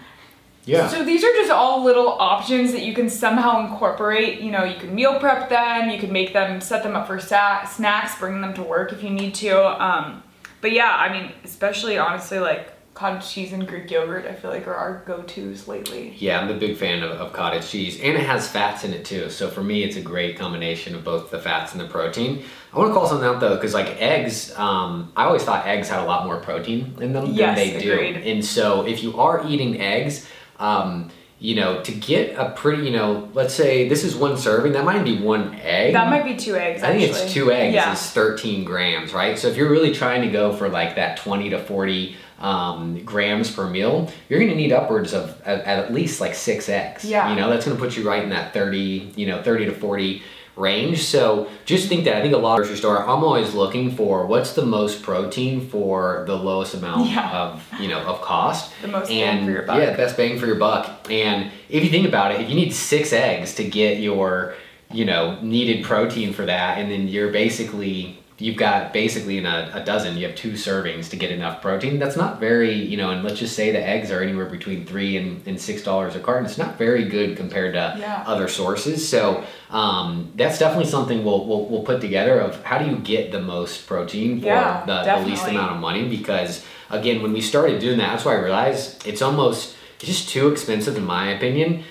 Yeah. 0.65 0.87
So 0.87 1.03
these 1.03 1.25
are 1.25 1.33
just 1.33 1.51
all 1.51 1.83
little 1.83 2.07
options 2.07 2.71
that 2.71 2.83
you 2.83 2.93
can 2.93 3.09
somehow 3.09 3.67
incorporate. 3.67 4.39
You 4.39 4.51
know, 4.51 4.63
you 4.63 4.79
can 4.79 4.95
meal 4.95 5.19
prep 5.19 5.49
them, 5.49 5.89
you 5.89 5.99
can 5.99 6.11
make 6.11 6.31
them, 6.31 6.61
set 6.61 6.83
them 6.83 6.95
up 6.95 7.05
for 7.05 7.19
sa- 7.19 7.65
snacks, 7.65 8.17
bring 8.17 8.39
them 8.39 8.53
to 8.53 8.63
work 8.63 8.93
if 8.93 9.03
you 9.03 9.09
need 9.09 9.35
to. 9.35 9.83
Um, 9.83 10.23
but 10.61 10.71
yeah, 10.71 10.95
I 10.97 11.11
mean, 11.11 11.33
especially 11.43 11.97
honestly, 11.97 12.39
like 12.39 12.72
cottage 12.93 13.27
cheese 13.29 13.53
and 13.53 13.67
Greek 13.67 13.89
yogurt, 13.89 14.25
I 14.25 14.33
feel 14.33 14.51
like 14.51 14.67
are 14.67 14.73
our 14.75 15.03
go-tos 15.05 15.67
lately. 15.67 16.13
Yeah, 16.19 16.39
I'm 16.39 16.49
a 16.49 16.53
big 16.57 16.77
fan 16.77 17.01
of, 17.01 17.11
of 17.11 17.33
cottage 17.33 17.67
cheese, 17.67 17.99
and 17.99 18.15
it 18.15 18.23
has 18.25 18.47
fats 18.47 18.83
in 18.83 18.93
it 18.93 19.03
too. 19.03 19.29
So 19.29 19.49
for 19.49 19.63
me, 19.63 19.83
it's 19.83 19.95
a 19.95 20.01
great 20.01 20.37
combination 20.37 20.93
of 20.93 21.03
both 21.03 21.31
the 21.31 21.39
fats 21.39 21.71
and 21.71 21.81
the 21.81 21.87
protein. 21.87 22.43
I 22.71 22.77
want 22.77 22.89
to 22.89 22.93
call 22.93 23.07
something 23.07 23.27
out 23.27 23.39
though, 23.39 23.55
because 23.55 23.73
like 23.73 23.99
eggs, 24.01 24.53
um, 24.57 25.11
I 25.15 25.25
always 25.25 25.43
thought 25.43 25.65
eggs 25.65 25.89
had 25.89 26.01
a 26.01 26.05
lot 26.05 26.25
more 26.25 26.37
protein 26.37 26.95
in 27.01 27.13
them 27.13 27.27
Yes, 27.33 27.57
than 27.57 27.79
they 27.79 27.91
agreed. 27.93 28.13
do. 28.23 28.29
And 28.29 28.45
so 28.45 28.85
if 28.85 29.01
you 29.03 29.19
are 29.19 29.43
eating 29.47 29.81
eggs, 29.81 30.27
um, 30.59 31.09
you 31.39 31.55
know, 31.55 31.81
to 31.81 31.91
get 31.91 32.35
a 32.37 32.51
pretty, 32.51 32.83
you 32.83 32.91
know, 32.91 33.27
let's 33.33 33.53
say 33.53 33.89
this 33.89 34.05
is 34.05 34.15
one 34.15 34.37
serving, 34.37 34.71
that 34.73 34.85
might 34.85 35.03
be 35.03 35.19
one 35.19 35.53
egg. 35.55 35.93
That 35.93 36.09
might 36.09 36.23
be 36.23 36.37
two 36.37 36.55
eggs. 36.55 36.81
I 36.83 36.91
think 36.93 37.09
actually. 37.09 37.23
it's 37.25 37.33
two 37.33 37.51
eggs 37.51 37.73
Yeah. 37.73 37.91
is 37.91 37.99
13 38.11 38.63
grams, 38.63 39.13
right? 39.13 39.37
So 39.37 39.49
if 39.49 39.57
you're 39.57 39.69
really 39.69 39.93
trying 39.93 40.21
to 40.21 40.29
go 40.29 40.53
for 40.53 40.69
like 40.69 40.95
that 40.95 41.17
20 41.17 41.49
to 41.49 41.59
40 41.59 42.15
um, 42.39 43.03
grams 43.05 43.51
per 43.51 43.69
meal, 43.69 44.11
you're 44.29 44.39
going 44.39 44.51
to 44.51 44.57
need 44.57 44.71
upwards 44.71 45.13
of 45.13 45.41
at, 45.45 45.61
at 45.65 45.93
least 45.93 46.19
like 46.21 46.35
six 46.35 46.67
eggs. 46.69 47.05
Yeah. 47.05 47.29
You 47.29 47.35
know, 47.39 47.49
that's 47.49 47.65
going 47.65 47.77
to 47.77 47.81
put 47.83 47.95
you 47.97 48.07
right 48.07 48.23
in 48.23 48.29
that 48.29 48.53
30, 48.53 49.13
you 49.15 49.27
know, 49.27 49.41
30 49.41 49.65
to 49.65 49.71
40 49.73 50.21
range. 50.55 51.03
So 51.03 51.49
just 51.65 51.89
think 51.89 52.03
that 52.05 52.15
I 52.15 52.21
think 52.21 52.33
a 52.35 52.37
lot 52.37 52.59
of 52.59 52.65
grocery 52.67 52.77
store, 52.77 52.99
I'm 53.01 53.23
always 53.23 53.55
looking 53.55 53.95
for 53.95 54.27
what's 54.27 54.53
the 54.53 54.65
most 54.65 55.01
protein 55.01 55.67
for 55.67 56.25
the 56.27 56.35
lowest 56.35 56.75
amount 56.75 57.09
Yeah. 57.09 57.31
of 57.35 57.67
you 57.79 57.87
know 57.87 57.99
of 58.01 58.21
cost. 58.21 58.71
The 58.83 58.87
most 58.87 59.07
bang 59.09 59.45
for 59.45 59.51
your 59.51 59.63
buck. 59.63 59.77
yeah, 59.79 59.95
best 59.95 60.15
bang 60.15 60.37
for 60.37 60.45
your 60.45 60.57
buck. 60.57 61.09
And 61.09 61.49
if 61.69 61.83
you 61.83 61.89
think 61.89 62.07
about 62.07 62.33
it, 62.35 62.41
if 62.41 62.49
you 62.49 62.55
need 62.55 62.71
six 62.71 63.11
eggs 63.13 63.55
to 63.55 63.63
get 63.63 63.97
your 63.99 64.53
you 64.91 65.05
know 65.05 65.39
needed 65.41 65.83
protein 65.85 66.33
for 66.33 66.45
that, 66.45 66.77
and 66.77 66.91
then 66.91 67.07
you're 67.07 67.31
basically 67.31 68.19
you've 68.43 68.57
got 68.57 68.91
basically 68.91 69.37
in 69.37 69.45
a, 69.45 69.71
a 69.73 69.85
dozen 69.85 70.17
you 70.17 70.27
have 70.27 70.35
two 70.35 70.51
servings 70.51 71.09
to 71.09 71.15
get 71.15 71.31
enough 71.31 71.61
protein. 71.61 71.97
That's 71.97 72.17
not 72.17 72.39
very 72.39 72.73
you 72.73 72.97
know 72.97 73.09
and 73.11 73.23
let's 73.23 73.39
just 73.39 73.55
say 73.55 73.71
the 73.71 73.81
eggs 73.95 74.11
are 74.11 74.21
anywhere 74.21 74.47
between 74.47 74.85
three 74.85 75.15
and, 75.17 75.41
and 75.47 75.59
six 75.59 75.81
dollars 75.81 76.15
a 76.15 76.19
carton. 76.19 76.45
It's 76.45 76.57
not 76.57 76.77
very 76.77 77.05
good 77.05 77.37
compared 77.37 77.73
to 77.73 77.95
Yeah. 77.97 78.23
other 78.27 78.47
sources. 78.47 79.07
So 79.07 79.43
um, 79.69 80.31
that's 80.35 80.59
definitely 80.59 80.89
something 80.91 81.23
we'll, 81.23 81.45
we'll, 81.47 81.65
we'll 81.65 81.83
put 81.83 82.01
together 82.01 82.39
of 82.39 82.61
how 82.63 82.77
do 82.79 82.85
you 82.89 82.97
get 82.97 83.31
the 83.31 83.41
most 83.41 83.87
protein 83.87 84.41
for 84.41 84.47
Yeah, 84.47 84.83
the, 84.85 85.03
the 85.03 85.25
least 85.29 85.47
amount 85.47 85.71
of 85.75 85.79
money? 85.79 86.07
Because 86.09 86.65
again 86.89 87.21
when 87.23 87.31
we 87.33 87.41
started 87.41 87.79
doing 87.79 87.97
that 87.97 88.09
that's 88.11 88.25
why 88.25 88.33
i 88.33 88.39
realized 88.39 89.07
it's 89.07 89.21
almost 89.21 89.75
it's 89.95 90.05
just 90.05 90.29
too 90.29 90.49
expensive 90.49 90.95
in 90.97 91.05
my 91.05 91.31
opinion 91.31 91.83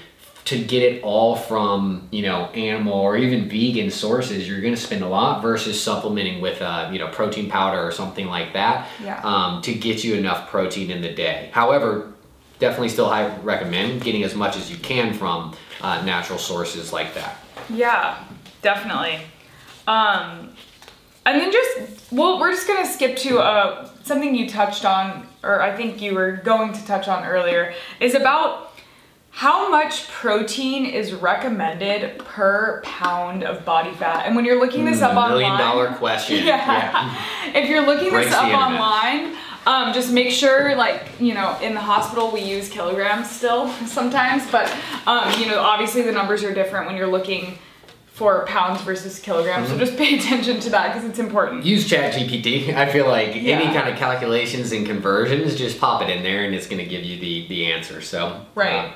to 0.45 0.63
get 0.63 0.83
it 0.83 1.03
all 1.03 1.37
from 1.37 2.09
you 2.11 2.23
know 2.23 2.47
animal 2.47 2.95
or 2.95 3.17
even 3.17 3.49
vegan 3.49 3.91
sources 3.91 4.49
you're 4.49 4.61
going 4.61 4.75
to 4.75 4.81
spend 4.81 5.03
a 5.03 5.09
lot 5.09 5.41
versus 5.41 5.81
supplementing 5.81 6.41
with 6.41 6.61
uh, 6.61 6.89
you 6.93 6.99
know 6.99 7.09
protein 7.09 7.49
powder 7.49 7.81
or 7.87 7.93
something 7.93 8.27
like 8.27 8.53
that 8.53 8.89
Yeah. 9.03 9.21
um, 9.23 9.63
to 9.63 9.73
get 9.73 10.03
you 10.03 10.15
enough 10.15 10.51
protein 10.51 10.91
in 10.91 11.01
the 11.01 11.13
day 11.13 11.51
however 11.53 12.13
definitely 12.59 12.89
still 12.89 13.07
i 13.07 13.35
recommend 13.39 14.03
getting 14.03 14.25
as 14.25 14.35
much 14.35 14.57
as 14.57 14.71
you 14.71 14.77
can 14.79 15.15
from 15.15 15.55
uh, 15.81 16.03
natural 16.05 16.39
sources 16.39 16.93
like 16.93 17.15
that 17.15 17.37
Yeah, 17.71 18.23
definitely. 18.63 19.21
Um, 19.87 20.51
and 21.25 21.41
then 21.41 21.53
just 21.53 22.13
well, 22.13 22.39
we're 22.41 22.51
just 22.53 22.67
gonna 22.67 22.87
skip 22.87 23.17
to 23.19 23.39
uh, 23.39 23.89
something 24.03 24.35
you 24.35 24.49
touched 24.49 24.85
on, 24.85 25.27
or 25.43 25.61
I 25.63 25.75
think 25.77 26.01
you 26.03 26.15
were 26.15 26.33
going 26.33 26.73
to 26.73 26.85
touch 26.87 27.09
on 27.09 27.25
earlier, 27.25 27.75
is 28.01 28.15
about 28.15 28.72
how 29.35 29.71
much 29.71 30.09
protein 30.09 30.85
is 30.85 31.15
recommended 31.15 32.19
per 32.19 32.83
pound 32.85 33.43
of 33.43 33.65
body 33.65 33.91
fat. 33.93 34.27
And 34.27 34.37
when 34.37 34.45
you're 34.45 34.61
looking 34.61 34.85
this 34.85 35.01
up 35.01 35.13
Mm, 35.13 35.29
million 35.31 35.51
online, 35.53 35.67
dollar 35.69 35.89
question 35.99 36.45
yeah. 36.45 37.19
If 37.55 37.69
you're 37.69 37.85
looking 37.87 38.11
Breaks 38.11 38.29
this 38.29 38.37
up 38.37 38.45
online, 38.53 39.35
um, 39.67 39.95
just 39.95 40.13
make 40.13 40.31
sure, 40.31 40.77
like, 40.77 41.07
you 41.19 41.33
know, 41.35 41.59
in 41.63 41.73
the 41.75 41.81
hospital 41.81 42.31
we 42.31 42.41
use 42.43 42.69
kilograms 42.69 43.31
still 43.31 43.69
sometimes, 43.87 44.49
but, 44.51 44.71
um, 45.07 45.33
you 45.41 45.47
know, 45.47 45.61
obviously 45.61 46.03
the 46.03 46.13
numbers 46.13 46.45
are 46.45 46.53
different 46.53 46.87
when 46.87 46.97
you're 46.97 47.07
looking 47.11 47.57
for 48.07 48.45
pounds 48.45 48.83
versus 48.83 49.19
kilograms. 49.19 49.69
Mm-hmm. 49.69 49.79
So 49.79 49.85
just 49.87 49.97
pay 50.03 50.19
attention 50.19 50.61
to 50.61 50.71
that 50.71 50.93
because 50.93 51.09
it's 51.09 51.19
important. 51.19 51.65
use 51.65 51.89
ChatGPT. 51.89 52.75
i 52.75 52.85
feel 52.93 53.09
like 53.09 53.31
any 53.35 53.65
kind 53.75 53.89
of 53.89 53.97
calculations 53.97 54.73
and 54.73 54.85
conversions 54.87 55.57
just 55.57 55.81
pop 55.81 56.03
it 56.03 56.11
in 56.11 56.23
there 56.23 56.45
and 56.45 56.55
it's 56.55 56.67
going 56.67 56.79
to 56.83 56.85
give 56.87 57.03
you 57.03 57.19
the 57.19 57.49
the 57.49 57.73
answer 57.73 58.03
so 58.03 58.45
Right. 58.55 58.87
uh, 58.89 58.93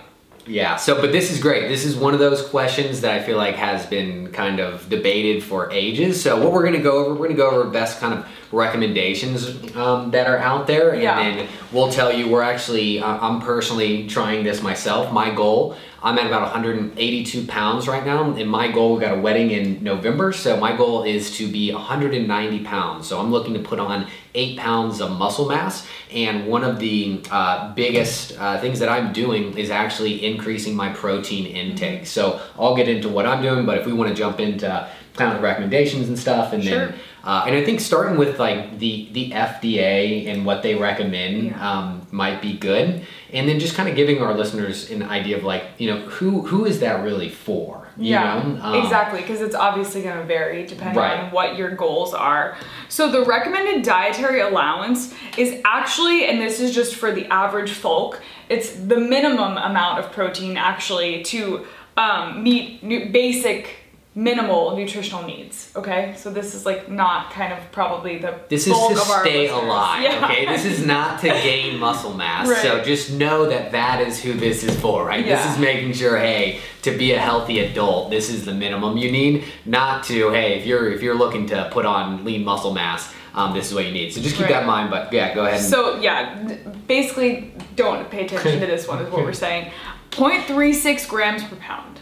yeah 0.47 0.77
so 0.77 1.01
but 1.01 1.11
this 1.13 1.31
is 1.33 1.41
great. 1.41 1.69
This 1.69 1.85
is 1.85 1.97
one 1.97 2.15
of 2.15 2.21
those 2.21 2.41
questions 2.49 3.01
that 3.01 3.13
i 3.19 3.23
feel 3.23 3.37
like 3.37 3.57
has 3.57 3.85
been 3.87 4.31
kind 4.33 4.61
of 4.61 4.89
debated 4.89 5.43
for 5.43 5.71
ages. 5.73 6.23
So 6.23 6.41
what 6.43 6.53
we're 6.53 6.63
going 6.63 6.75
to 6.83 6.83
go 6.83 6.99
over 7.05 7.11
we're 7.15 7.27
going 7.29 7.37
to 7.37 7.37
go 7.37 7.51
over 7.51 7.69
best 7.71 7.99
kind 8.01 8.15
of 8.15 8.27
recommendations 8.53 9.47
um, 9.77 10.11
that 10.13 10.27
are 10.27 10.39
out 10.39 10.67
there 10.67 10.91
and 10.93 11.03
Yeah. 11.03 11.19
then 11.37 11.49
we'll 11.73 11.91
tell 11.91 12.13
you 12.13 12.29
we're 12.29 12.43
actually 12.43 13.01
uh, 13.01 13.19
i'm 13.27 13.41
personally 13.41 14.07
trying 14.09 14.45
this 14.45 14.63
myself. 14.63 15.13
My 15.13 15.31
goal 15.35 15.77
i'm 16.07 16.17
at 16.19 16.27
about 16.27 16.43
182 16.43 17.47
pounds 17.47 17.89
right 17.89 18.07
now 18.07 18.33
and 18.33 18.49
my 18.49 18.71
goal 18.71 18.95
we 18.95 19.01
got 19.01 19.17
a 19.19 19.21
wedding 19.21 19.51
in 19.51 19.83
november 19.83 20.33
so 20.33 20.57
my 20.57 20.75
goal 20.77 21.03
is 21.03 21.37
to 21.37 21.51
be 21.51 21.73
190 21.73 22.65
pounds 22.65 23.09
so 23.09 23.19
i'm 23.21 23.31
looking 23.33 23.53
to 23.55 23.61
put 23.61 23.81
on 23.81 24.07
eight 24.35 24.57
pounds 24.57 25.01
of 25.01 25.11
muscle 25.11 25.49
mass 25.49 25.87
and 26.13 26.47
one 26.47 26.63
of 26.63 26.79
the 26.79 27.21
uh, 27.31 27.75
biggest 27.75 28.39
uh, 28.39 28.61
things 28.61 28.79
that 28.79 28.89
i'm 28.89 29.13
doing 29.13 29.57
is 29.59 29.69
actually 29.71 30.25
increasing 30.25 30.77
my 30.77 30.91
protein 30.93 31.45
intake 31.47 32.07
so 32.07 32.41
i'll 32.57 32.77
get 32.77 32.89
into 32.89 33.09
what 33.09 33.27
i'm 33.27 33.43
doing 33.43 33.67
but 33.67 33.77
if 33.77 33.85
we 33.85 33.93
want 33.93 34.09
to 34.09 34.15
jump 34.15 34.39
into 34.39 34.89
kind 35.15 35.35
of 35.37 35.43
recommendations 35.43 36.09
and 36.09 36.19
stuff 36.19 36.53
and 36.53 36.63
Sure. 36.63 36.87
then 36.89 36.99
uh, 37.27 37.45
and 37.47 37.57
I 37.57 37.65
think 37.65 37.81
starting 37.81 38.17
with 38.17 38.39
like 38.39 38.79
the 38.79 39.09
the 39.13 39.31
FDA 39.33 40.29
and 40.29 40.47
what 40.47 40.63
they 40.63 40.75
recommend 40.77 41.45
Yeah. 41.47 41.71
um, 41.71 42.07
might 42.13 42.41
be 42.41 42.53
good, 42.57 43.05
and 43.33 43.49
then 43.49 43.59
just 43.59 43.75
kind 43.75 43.89
of 43.89 43.97
giving 43.97 44.23
our 44.23 44.33
listeners 44.35 44.91
an 44.91 45.03
idea 45.03 45.37
of 45.37 45.43
like 45.45 45.65
you 45.79 45.89
know 45.93 45.99
who 46.03 46.43
who 46.43 46.65
is 46.65 46.81
that 46.81 47.03
really 47.05 47.29
for? 47.29 47.89
You 47.99 48.11
yeah, 48.11 48.43
know? 48.43 48.61
Um, 48.63 48.75
exactly, 48.85 49.23
because 49.23 49.41
it's 49.41 49.55
obviously 49.55 50.03
going 50.03 50.19
to 50.19 50.25
vary 50.25 50.67
depending 50.67 50.97
Right. 50.99 51.19
on 51.19 51.31
what 51.33 51.57
your 51.57 51.71
goals 51.75 52.13
are. 52.15 52.57
So, 52.89 53.11
the 53.11 53.25
recommended 53.25 53.83
dietary 53.85 54.41
allowance 54.41 55.15
is 55.39 55.61
actually, 55.65 56.27
and 56.29 56.39
this 56.41 56.61
is 56.61 56.75
just 56.75 56.95
for 56.95 57.11
the 57.11 57.25
average 57.33 57.71
folk, 57.73 58.21
it's 58.51 58.71
the 58.73 58.99
minimum 58.99 59.57
amount 59.57 59.99
of 59.99 60.13
protein 60.13 60.59
actually 60.59 61.23
to 61.25 61.65
um, 61.97 62.43
meet 62.43 62.87
basic 63.13 63.71
minimal 64.17 64.75
nutritional 64.75 65.23
needs. 65.25 65.71
Okay, 65.77 66.15
so 66.17 66.31
this 66.31 66.55
is 66.55 66.65
like 66.65 66.91
not 66.91 67.31
kind 67.31 67.53
of 67.53 67.59
probably 67.71 68.17
the 68.19 68.35
This 68.49 68.67
is 68.67 68.73
to 68.73 68.93
of 68.95 69.11
our 69.11 69.23
stay 69.25 69.49
alive, 69.49 70.03
Yeah. 70.03 70.25
okay? 70.25 70.47
This 70.47 70.65
is 70.65 70.85
not 70.87 71.21
to 71.21 71.27
gain 71.49 71.79
muscle 71.79 72.15
mass. 72.15 72.49
So 72.63 72.83
just 72.83 73.13
know 73.13 73.47
that 73.51 73.73
that 73.73 74.01
is 74.01 74.19
who 74.23 74.33
this 74.33 74.65
is 74.65 74.75
for, 74.81 75.05
right? 75.05 75.23
This 75.25 75.45
is 75.53 75.59
making 75.59 75.93
sure, 75.93 76.17
hey, 76.17 76.61
to 76.83 76.97
be 76.97 77.13
a 77.13 77.19
healthy 77.21 77.61
adult, 77.61 78.11
this 78.11 78.31
is 78.31 78.47
the 78.47 78.55
minimum 78.55 78.97
you 78.97 79.13
need. 79.13 79.45
Not 79.67 80.03
to, 80.05 80.31
hey, 80.31 80.59
if 80.59 80.67
you're 80.67 80.91
if 80.91 81.03
you're 81.03 81.15
looking 81.15 81.47
to 81.49 81.69
put 81.71 81.85
on 81.85 82.25
lean 82.25 82.43
muscle 82.43 82.73
mass, 82.73 83.13
um, 83.35 83.53
this 83.53 83.69
is 83.69 83.75
what 83.75 83.85
you 83.85 83.93
need. 83.93 84.15
So 84.15 84.23
just 84.23 84.37
keep 84.37 84.47
Right. 84.47 84.53
that 84.55 84.61
in 84.63 84.67
mind. 84.67 84.91
But 84.91 85.13
yeah, 85.13 85.35
go 85.35 85.43
ahead. 85.45 85.61
And, 85.61 85.63
So 85.69 86.01
yeah, 86.01 86.57
basically, 86.87 87.53
don't 87.75 88.11
pay 88.11 88.25
attention 88.25 88.61
to 88.61 88.67
this 88.67 88.89
one. 88.89 88.99
Is 89.05 89.13
what 89.13 89.23
we're 89.25 89.35
saying. 89.35 89.71
0.36 90.11 91.07
grams 91.07 91.45
per 91.45 91.57
pound. 91.57 92.01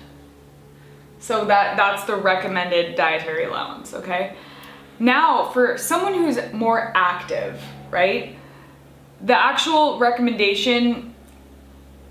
So 1.25 1.47
that 1.47 1.79
that's 1.79 2.05
the 2.05 2.17
recommended 2.17 2.97
dietary 2.97 3.45
allowance. 3.47 3.95
Okay. 3.95 4.37
Now, 4.99 5.49
for 5.55 5.79
someone 5.79 6.13
who's 6.13 6.39
more 6.53 6.93
active, 6.95 7.63
right? 7.91 8.37
The 9.23 9.35
actual 9.35 9.99
recommendation 9.99 11.15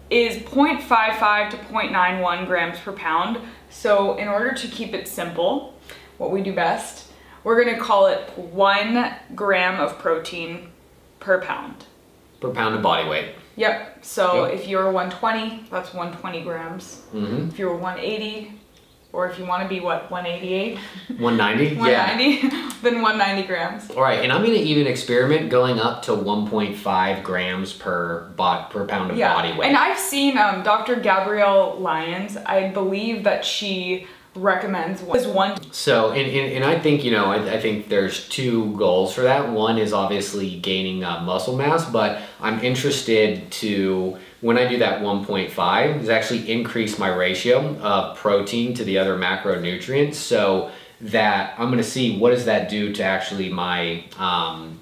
is 0.09 0.37
0.55 0.37 1.51
to 1.51 1.57
0.91 1.57 2.47
grams 2.47 2.79
per 2.79 2.91
pound. 2.91 3.37
So, 3.69 4.17
in 4.17 4.27
order 4.27 4.51
to 4.51 4.67
keep 4.67 4.95
it 4.95 5.07
simple, 5.07 5.75
what 6.17 6.31
we 6.31 6.41
do 6.41 6.51
best, 6.51 7.11
we're 7.43 7.63
gonna 7.63 7.79
call 7.79 8.07
it 8.07 8.27
one 8.35 9.13
gram 9.35 9.79
of 9.79 9.99
protein 9.99 10.69
per 11.19 11.39
pound. 11.39 11.85
per 12.41 12.49
pound 12.49 12.73
of 12.75 12.81
body 12.81 13.07
weight. 13.07 13.35
Yep. 13.57 13.99
So 14.01 14.45
Yep. 14.45 14.55
if 14.55 14.67
you're 14.67 14.91
120, 14.91 15.65
that's 15.69 15.93
120 15.93 16.41
grams. 16.41 17.03
Mm-hmm. 17.13 17.49
If 17.49 17.59
you're 17.59 17.75
180, 17.75 18.59
or 19.13 19.29
if 19.29 19.37
you 19.37 19.45
want 19.45 19.61
to 19.61 19.69
be 19.69 19.79
what 19.79 20.09
188, 20.11 20.77
190. 21.19 21.75
Yeah. 21.83 22.07
190, 22.17 22.49
then 22.81 23.01
190 23.01 23.47
grams. 23.47 23.89
All 23.91 24.01
right, 24.01 24.19
and 24.21 24.33
I'm 24.33 24.41
gonna 24.41 24.55
even 24.55 24.87
experiment 24.87 25.49
going 25.49 25.79
up 25.79 26.01
to 26.03 26.11
1.5 26.11 27.23
grams 27.23 27.71
per 27.73 28.27
bot 28.35 28.71
per 28.71 28.85
pound 28.85 29.11
of 29.11 29.17
Yeah. 29.17 29.33
body 29.33 29.53
weight. 29.57 29.67
And 29.67 29.77
I've 29.77 29.99
seen 29.99 30.37
um, 30.37 30.63
Dr. 30.63 30.95
Gabrielle 30.97 31.77
Lyons. 31.79 32.35
I 32.37 32.69
believe 32.69 33.23
that 33.23 33.45
she 33.45 34.07
recommends 34.35 35.03
one. 35.03 35.15
Is 35.19 35.27
one 35.27 35.71
So, 35.71 36.09
and, 36.11 36.27
and, 36.27 36.53
and 36.53 36.65
I 36.65 36.79
think, 36.79 37.03
you 37.03 37.11
know, 37.11 37.25
I, 37.25 37.53
I 37.53 37.61
think 37.61 37.87
there's 37.89 38.27
two 38.29 38.75
goals 38.75 39.13
for 39.13 39.21
that. 39.21 39.51
One 39.51 39.77
is 39.77 39.93
obviously 39.93 40.59
gaining 40.59 41.03
uh, 41.03 41.21
muscle 41.21 41.55
mass, 41.55 41.87
but 41.87 42.19
I'm 42.41 42.59
interested 42.63 43.51
to, 43.51 44.17
when 44.43 44.57
I 44.57 44.67
do 44.67 44.77
that 44.79 45.01
1.5, 45.01 46.01
is 46.01 46.09
actually 46.09 46.51
increase 46.51 46.99
my 46.99 47.07
ratio 47.07 47.77
of 47.77 48.17
protein 48.17 48.73
to 48.73 48.83
the 48.83 48.97
other 48.97 49.17
macronutrients 49.17 50.15
so 50.15 50.69
that 50.99 51.53
I'm 51.57 51.67
going 51.67 51.77
to 51.77 51.83
see 51.83 52.17
what 52.17 52.31
does 52.31 52.43
that 52.45 52.67
do 52.67 52.91
to 52.93 53.03
actually 53.03 53.47
my, 53.49 54.03
um, 54.17 54.79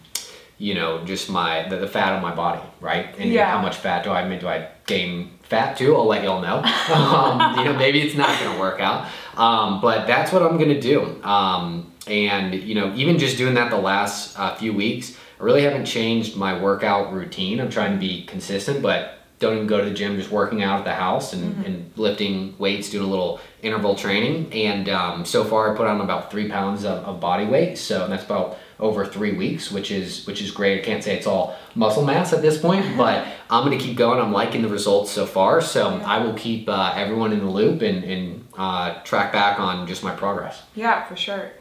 you 0.58 0.74
know, 0.74 1.06
just 1.06 1.30
my, 1.30 1.70
the, 1.70 1.78
the 1.78 1.88
fat 1.88 2.14
on 2.14 2.24
my 2.24 2.34
body, 2.34 2.62
right? 2.80 3.16
And 3.20 3.32
Yeah. 3.32 3.52
how 3.52 3.62
much 3.62 3.78
fat 3.78 4.04
do 4.04 4.10
I, 4.10 4.22
I 4.24 4.28
mean, 4.28 4.40
do 4.40 4.48
I 4.48 4.68
gain 4.88 5.30
fat 5.44 5.78
too? 5.78 5.96
I'll 5.96 6.08
let 6.08 6.24
y'all 6.24 6.42
know. 6.42 6.64
um, 6.96 7.60
you 7.60 7.66
know, 7.66 7.78
maybe 7.78 8.02
it's 8.02 8.16
not 8.16 8.40
going 8.40 8.54
to 8.56 8.60
work 8.60 8.80
out. 8.80 9.08
Um, 9.38 9.80
but 9.80 10.08
that's 10.08 10.32
what 10.32 10.42
I'm 10.42 10.58
going 10.58 10.70
to 10.70 10.82
do. 10.82 11.24
Um, 11.24 11.92
and, 12.08 12.56
you 12.56 12.74
know, 12.74 12.92
even 12.96 13.20
just 13.20 13.38
doing 13.38 13.54
that 13.54 13.70
the 13.70 13.78
last 13.78 14.40
uh, 14.40 14.56
few 14.56 14.74
weeks, 14.74 15.16
I 15.40 15.44
really 15.44 15.62
haven't 15.62 15.86
changed 15.86 16.36
my 16.36 16.60
workout 16.60 17.14
routine. 17.14 17.60
I'm 17.60 17.70
trying 17.70 17.94
to 17.94 18.00
be 18.00 18.26
consistent, 18.26 18.82
but 18.82 19.20
don't 19.42 19.56
even 19.56 19.68
go 19.68 19.80
to 19.80 19.86
the 19.86 19.94
gym, 19.94 20.16
just 20.18 20.32
working 20.32 20.62
out 20.64 20.80
at 20.80 20.86
the 20.86 20.94
house 20.94 21.34
and, 21.34 21.66
and 21.66 21.92
lifting 21.98 22.56
weights, 22.60 22.90
doing 22.90 23.04
a 23.04 23.10
little 23.10 23.42
interval 23.64 23.96
training. 23.96 24.54
And 24.54 24.88
um, 24.88 25.26
so 25.26 25.44
far, 25.44 25.74
I 25.74 25.76
put 25.76 25.88
on 25.88 26.00
about 26.00 26.32
three 26.32 26.48
pounds 26.48 26.86
of, 26.86 27.04
of 27.04 27.20
body 27.20 27.46
weight. 27.46 27.78
So 27.78 28.08
that's 28.08 28.24
about 28.24 28.58
over 28.80 29.06
three 29.06 29.34
weeks, 29.34 29.72
which 29.72 29.92
is 29.92 30.26
which 30.26 30.42
is 30.42 30.52
great. 30.52 30.80
I 30.80 30.86
can't 30.86 31.04
say 31.04 31.18
it's 31.18 31.28
all 31.28 31.56
muscle 31.76 32.06
mass 32.06 32.34
at 32.34 32.42
this 32.42 32.60
point, 32.60 32.86
but 32.98 33.28
I'm 33.50 33.64
gonna 33.64 33.78
keep 33.78 33.98
going. 33.98 34.20
I'm 34.20 34.32
liking 34.32 34.62
the 34.62 34.70
results 34.70 35.12
so 35.12 35.26
far, 35.26 35.60
so 35.60 35.90
I 36.06 36.24
will 36.24 36.34
keep 36.34 36.70
uh, 36.70 36.94
everyone 36.96 37.34
in 37.34 37.40
the 37.40 37.50
loop 37.50 37.82
and, 37.82 38.04
and 38.04 38.48
uh, 38.58 39.02
track 39.04 39.34
back 39.34 39.60
on 39.60 39.88
just 39.88 40.04
my 40.04 40.16
progress. 40.16 40.62
Yeah, 40.76 41.04
for 41.06 41.16
sure. 41.16 41.52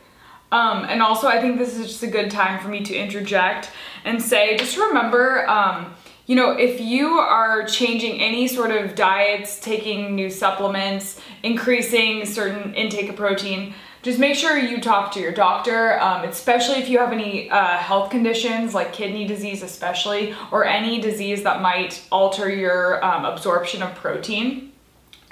Um, 0.52 0.84
and 0.84 1.00
also, 1.00 1.28
I 1.28 1.40
think 1.40 1.58
this 1.58 1.78
is 1.78 1.86
just 1.86 2.02
a 2.02 2.08
good 2.08 2.30
time 2.30 2.60
for 2.60 2.68
me 2.68 2.82
to 2.84 2.94
interject 2.94 3.70
and 4.04 4.20
say, 4.20 4.56
just 4.56 4.76
remember, 4.76 5.48
um, 5.48 5.94
you 6.30 6.36
know, 6.36 6.52
if 6.52 6.80
you 6.80 7.18
are 7.18 7.66
changing 7.66 8.20
any 8.20 8.46
sort 8.46 8.70
of 8.70 8.94
diets, 8.94 9.58
taking 9.58 10.14
new 10.14 10.30
supplements, 10.30 11.20
increasing 11.42 12.24
certain 12.24 12.72
intake 12.74 13.08
of 13.08 13.16
protein, 13.16 13.74
just 14.02 14.20
make 14.20 14.36
sure 14.36 14.56
you 14.56 14.80
talk 14.80 15.10
to 15.14 15.18
your 15.18 15.32
doctor, 15.32 15.98
um, 15.98 16.22
especially 16.22 16.76
if 16.76 16.88
you 16.88 17.00
have 17.00 17.12
any 17.12 17.50
uh, 17.50 17.76
health 17.78 18.12
conditions 18.12 18.74
like 18.74 18.92
kidney 18.92 19.26
disease, 19.26 19.64
especially, 19.64 20.32
or 20.52 20.64
any 20.64 21.00
disease 21.00 21.42
that 21.42 21.62
might 21.62 22.00
alter 22.12 22.48
your 22.48 23.04
um, 23.04 23.24
absorption 23.24 23.82
of 23.82 23.92
protein. 23.96 24.70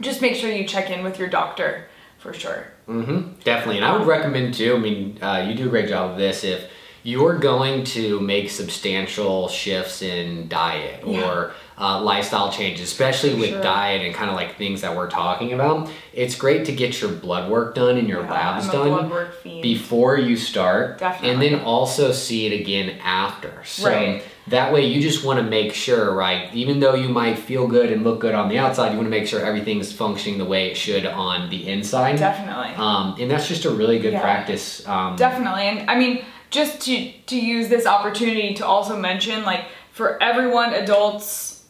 Just 0.00 0.20
make 0.20 0.34
sure 0.34 0.50
you 0.50 0.66
check 0.66 0.90
in 0.90 1.04
with 1.04 1.16
your 1.16 1.28
doctor 1.28 1.87
for 2.18 2.34
sure. 2.34 2.72
Mm-hmm, 2.88 3.38
definitely, 3.44 3.76
and 3.76 3.84
I 3.84 3.96
would 3.96 4.08
recommend 4.08 4.54
too. 4.54 4.74
I 4.74 4.78
mean, 4.80 5.22
uh, 5.22 5.46
you 5.48 5.54
do 5.54 5.66
a 5.68 5.70
great 5.70 5.88
job 5.88 6.11
of 6.11 6.18
this. 6.18 6.42
If 6.42 6.68
you're 7.02 7.38
going 7.38 7.84
to 7.84 8.20
make 8.20 8.50
substantial 8.50 9.48
shifts 9.48 10.02
in 10.02 10.48
diet 10.48 11.02
Yeah. 11.06 11.24
or 11.30 11.52
uh, 11.80 12.00
lifestyle 12.02 12.50
changes, 12.50 12.88
especially 12.88 13.34
with 13.34 13.50
Sure. 13.50 13.62
diet 13.62 14.02
and 14.02 14.12
kind 14.12 14.28
of 14.28 14.34
like 14.34 14.56
things 14.56 14.80
that 14.80 14.96
we're 14.96 15.08
talking 15.08 15.52
about, 15.52 15.88
it's 16.12 16.34
great 16.34 16.64
to 16.64 16.72
get 16.72 17.00
your 17.00 17.11
blood 17.12 17.48
work 17.48 17.76
done 17.76 17.96
and 17.98 18.08
your 18.08 18.22
Yeah, 18.24 18.30
labs 18.32 18.68
done 18.68 18.88
blood 18.88 19.11
work 19.11 19.40
fiend. 19.42 19.62
before 19.62 20.18
you 20.18 20.37
start, 20.37 20.98
Definitely. 20.98 21.30
and 21.30 21.40
then 21.42 21.61
also 21.64 22.11
see 22.11 22.46
it 22.46 22.61
again 22.61 22.96
after. 23.04 23.62
So 23.64 23.88
Right. 23.88 24.24
that 24.48 24.72
way, 24.72 24.87
you 24.87 25.00
just 25.00 25.24
want 25.24 25.38
to 25.38 25.44
make 25.44 25.72
sure, 25.72 26.12
right? 26.12 26.52
Even 26.52 26.80
though 26.80 26.94
you 26.96 27.08
might 27.08 27.38
feel 27.38 27.68
good 27.68 27.92
and 27.92 28.02
look 28.02 28.18
good 28.18 28.34
on 28.34 28.48
the 28.48 28.58
outside, 28.58 28.90
you 28.90 28.96
want 28.96 29.06
to 29.06 29.11
make 29.11 29.28
sure 29.28 29.40
everything's 29.44 29.92
functioning 29.92 30.38
the 30.38 30.44
way 30.46 30.68
it 30.72 30.76
should 30.76 31.06
on 31.06 31.48
the 31.48 31.68
inside. 31.68 32.16
Definitely. 32.18 32.74
Um, 32.76 33.14
and 33.20 33.30
that's 33.30 33.46
just 33.46 33.64
a 33.66 33.70
really 33.70 34.00
good 34.00 34.14
Yeah. 34.14 34.20
practice. 34.22 34.82
Um, 34.88 35.14
Definitely. 35.14 35.62
And 35.62 35.88
I 35.88 35.94
mean, 35.96 36.24
just 36.50 36.80
to 36.82 37.12
to 37.26 37.38
use 37.38 37.68
this 37.68 37.87
opportunity 37.87 38.54
to 38.54 38.66
also 38.66 38.98
mention, 38.98 39.44
like 39.44 39.64
for 39.92 40.22
everyone, 40.22 40.74
adults, 40.74 41.64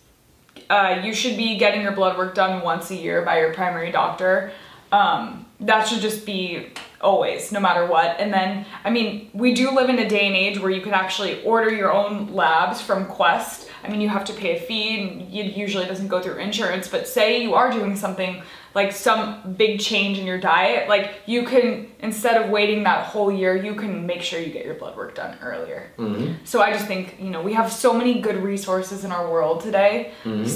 uh, 0.71 1.01
you 1.03 1.15
should 1.15 1.37
be 1.37 1.57
getting 1.57 1.83
your 1.83 1.93
blood 1.93 2.19
work 2.19 2.35
done 2.35 2.63
once 2.63 2.91
a 2.91 2.97
year 2.97 3.23
by 3.23 3.41
your 3.41 3.55
primary 3.55 3.91
doctor. 3.91 4.53
Um, 4.93 5.47
that 5.61 5.89
should 5.89 6.01
just 6.01 6.25
be 6.25 6.69
always, 7.01 7.53
no 7.53 7.61
matter 7.61 7.87
what. 7.87 8.19
And 8.19 8.33
then, 8.33 8.65
I 8.85 8.91
mean, 8.91 9.31
we 9.33 9.55
do 9.55 9.71
live 9.71 9.89
in 9.89 9.99
a 9.99 10.09
day 10.09 10.27
and 10.27 10.37
age 10.37 10.59
where 10.59 10.71
you 10.71 10.81
can 10.81 10.95
actually 10.95 11.43
order 11.43 11.71
your 11.71 11.93
own 11.93 12.33
labs 12.33 12.81
from 12.81 13.07
Quest. 13.07 13.69
I 13.83 13.89
mean, 13.89 14.01
you 14.01 14.09
have 14.09 14.25
to 14.27 14.33
pay 14.33 14.57
a 14.57 14.61
fee, 14.61 15.01
and 15.01 15.35
it 15.35 15.57
usually 15.57 15.87
doesn't 15.87 16.09
go 16.09 16.21
through 16.21 16.37
insurance. 16.37 16.89
But 16.89 17.07
say 17.09 17.43
you 17.43 17.55
are 17.55 17.71
doing 17.71 17.97
something 17.97 18.43
like 18.81 18.93
some 19.09 19.23
big 19.63 19.73
change 19.91 20.15
in 20.21 20.27
your 20.33 20.41
diet, 20.55 20.89
like 20.95 21.07
you 21.33 21.41
can 21.51 21.67
instead 22.09 22.37
of 22.41 22.45
waiting 22.59 22.81
that 22.91 23.01
whole 23.13 23.31
year, 23.41 23.53
you 23.67 23.75
can 23.83 23.93
make 24.11 24.23
sure 24.29 24.39
you 24.47 24.53
get 24.59 24.65
your 24.69 24.75
blood 24.83 24.95
work 25.01 25.13
done 25.23 25.33
earlier. 25.51 25.81
mhm. 25.99 26.27
So 26.45 26.57
I 26.67 26.69
just 26.77 26.87
think 26.91 27.05
you 27.25 27.31
know 27.35 27.43
we 27.49 27.53
have 27.61 27.69
so 27.85 27.91
many 28.01 28.13
good 28.27 28.39
resources 28.53 28.99
in 29.07 29.11
our 29.17 29.27
world 29.35 29.57
today. 29.69 29.95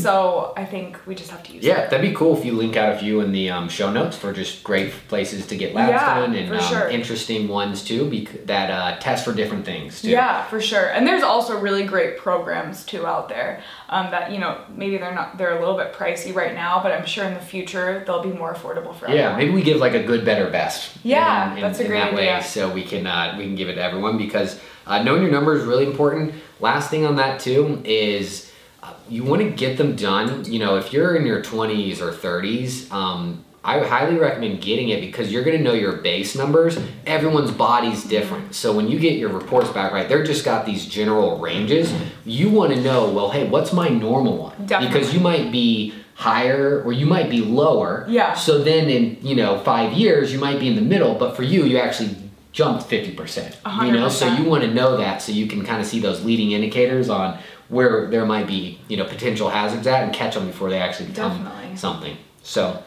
So 0.04 0.52
I 0.62 0.64
think 0.72 0.88
we 1.08 1.14
just 1.22 1.30
have 1.34 1.42
to 1.46 1.52
use 1.52 1.62
Mm-hmm. 1.62 1.68
Yeah, 1.70 1.80
them. 1.82 1.90
that'd 1.90 2.10
be 2.10 2.14
cool 2.20 2.32
if 2.38 2.44
you 2.46 2.52
link 2.62 2.74
out 2.82 2.90
a 2.94 2.98
few 3.04 3.14
in 3.24 3.30
the 3.38 3.50
um, 3.56 3.66
show 3.78 3.88
notes 3.98 4.16
for 4.22 4.30
just 4.32 4.62
great 4.70 4.90
places 5.12 5.46
to 5.50 5.54
get 5.62 5.74
labs 5.74 5.90
Yeah, 5.90 6.14
done 6.20 6.34
and 6.34 6.46
um, 6.52 6.60
sure. 6.72 6.86
interesting 6.98 7.42
ones 7.60 7.76
too 7.90 8.02
bec- 8.14 8.46
that 8.46 8.68
uh, 8.78 8.98
test 9.06 9.20
for 9.26 9.32
different 9.40 9.64
things 9.64 9.90
too. 10.02 10.10
Yeah, 10.10 10.44
for 10.52 10.60
sure. 10.60 10.86
And 10.94 11.02
there's 11.06 11.22
also 11.32 11.52
really 11.66 11.84
great 11.94 12.12
programs 12.26 12.76
too 12.92 13.02
out 13.14 13.26
there 13.34 13.50
um, 13.94 14.06
that 14.14 14.24
you 14.32 14.38
know 14.42 14.52
maybe 14.80 14.96
they're 15.00 15.14
not 15.20 15.38
they're 15.38 15.56
a 15.56 15.60
little 15.64 15.76
bit 15.82 15.92
pricey 16.00 16.30
right 16.42 16.54
now, 16.54 16.72
but 16.84 16.90
I'm 16.96 17.06
sure 17.14 17.24
in 17.30 17.34
the 17.34 17.46
future 17.54 18.02
they'll 18.12 18.32
be 18.32 18.36
more 18.36 18.54
affordable 18.54 18.94
for 18.94 19.06
everyone. 19.06 19.16
Yeah, 19.16 19.32
everyone. 19.32 19.38
maybe 19.38 19.50
we 19.52 19.62
give 19.62 19.78
like 19.78 19.94
a 19.94 20.02
good, 20.02 20.24
better, 20.24 20.50
best. 20.50 20.96
Yeah, 21.02 21.50
in, 21.52 21.58
in, 21.58 21.62
that's 21.62 21.80
a 21.80 21.86
great 21.86 21.98
that 21.98 22.14
way, 22.14 22.28
idea. 22.30 22.44
so 22.46 22.72
we 22.72 22.84
can 22.84 23.06
uh, 23.06 23.34
we 23.38 23.44
can 23.44 23.54
give 23.54 23.68
it 23.68 23.74
to 23.74 23.82
everyone 23.82 24.18
because 24.18 24.60
uh, 24.86 25.02
knowing 25.02 25.22
your 25.22 25.30
number 25.30 25.56
is 25.56 25.64
really 25.64 25.86
important. 25.86 26.34
Last 26.60 26.90
thing 26.90 27.04
on 27.06 27.16
that 27.16 27.40
too 27.40 27.80
is 27.84 28.52
uh, 28.82 28.94
you 29.08 29.24
want 29.24 29.42
to 29.42 29.50
get 29.50 29.78
them 29.78 29.96
done. 29.96 30.44
You 30.44 30.58
know, 30.58 30.76
if 30.76 30.92
you're 30.92 31.16
in 31.16 31.26
your 31.26 31.42
20s 31.42 32.00
or 32.00 32.12
30s. 32.12 32.90
Um, 32.92 33.44
I 33.64 33.78
highly 33.78 34.16
recommend 34.16 34.60
getting 34.60 34.88
it 34.88 35.00
because 35.00 35.32
you're 35.32 35.44
going 35.44 35.56
to 35.56 35.62
know 35.62 35.72
your 35.72 35.92
base 35.92 36.34
numbers. 36.34 36.80
Everyone's 37.06 37.52
body's 37.52 38.02
different. 38.02 38.56
So 38.56 38.72
when 38.72 38.88
you 38.88 38.98
get 38.98 39.16
your 39.16 39.28
reports 39.28 39.70
back, 39.70 39.92
right, 39.92 40.08
they're 40.08 40.24
just 40.24 40.44
got 40.44 40.66
these 40.66 40.84
general 40.84 41.38
ranges. 41.38 41.94
You 42.24 42.50
want 42.50 42.74
to 42.74 42.80
know, 42.80 43.08
well, 43.10 43.30
hey, 43.30 43.48
what's 43.48 43.72
my 43.72 43.88
normal 43.88 44.36
one? 44.36 44.66
Definitely. 44.66 44.98
Because 44.98 45.14
you 45.14 45.20
might 45.20 45.52
be 45.52 45.94
higher 46.14 46.82
or 46.84 46.92
you 46.92 47.06
might 47.06 47.30
be 47.30 47.40
lower. 47.40 48.04
Yeah. 48.08 48.34
So 48.34 48.62
then 48.62 48.88
in, 48.88 49.18
you 49.26 49.34
know, 49.34 49.58
five 49.60 49.92
years, 49.92 50.32
you 50.32 50.38
might 50.38 50.60
be 50.60 50.68
in 50.68 50.76
the 50.76 50.82
middle, 50.82 51.14
but 51.14 51.34
for 51.36 51.42
you, 51.42 51.64
you 51.64 51.78
actually 51.78 52.16
jumped 52.52 52.88
50%. 52.88 53.56
A 53.64 53.86
You 53.86 53.92
know, 53.92 54.08
so 54.08 54.26
you 54.26 54.44
want 54.44 54.62
to 54.62 54.72
know 54.72 54.98
that 54.98 55.22
so 55.22 55.32
you 55.32 55.46
can 55.46 55.64
kind 55.64 55.80
of 55.80 55.86
see 55.86 56.00
those 56.00 56.22
leading 56.24 56.52
indicators 56.52 57.08
on 57.08 57.38
where 57.68 58.10
there 58.10 58.26
might 58.26 58.46
be, 58.46 58.78
you 58.88 58.96
know, 58.98 59.04
potential 59.06 59.48
hazards 59.48 59.86
at 59.86 60.04
and 60.04 60.12
catch 60.12 60.34
them 60.34 60.46
before 60.46 60.68
they 60.68 60.78
actually 60.78 61.06
become 61.08 61.42
Definitely. 61.44 61.76
something. 61.76 62.16
So, 62.42 62.82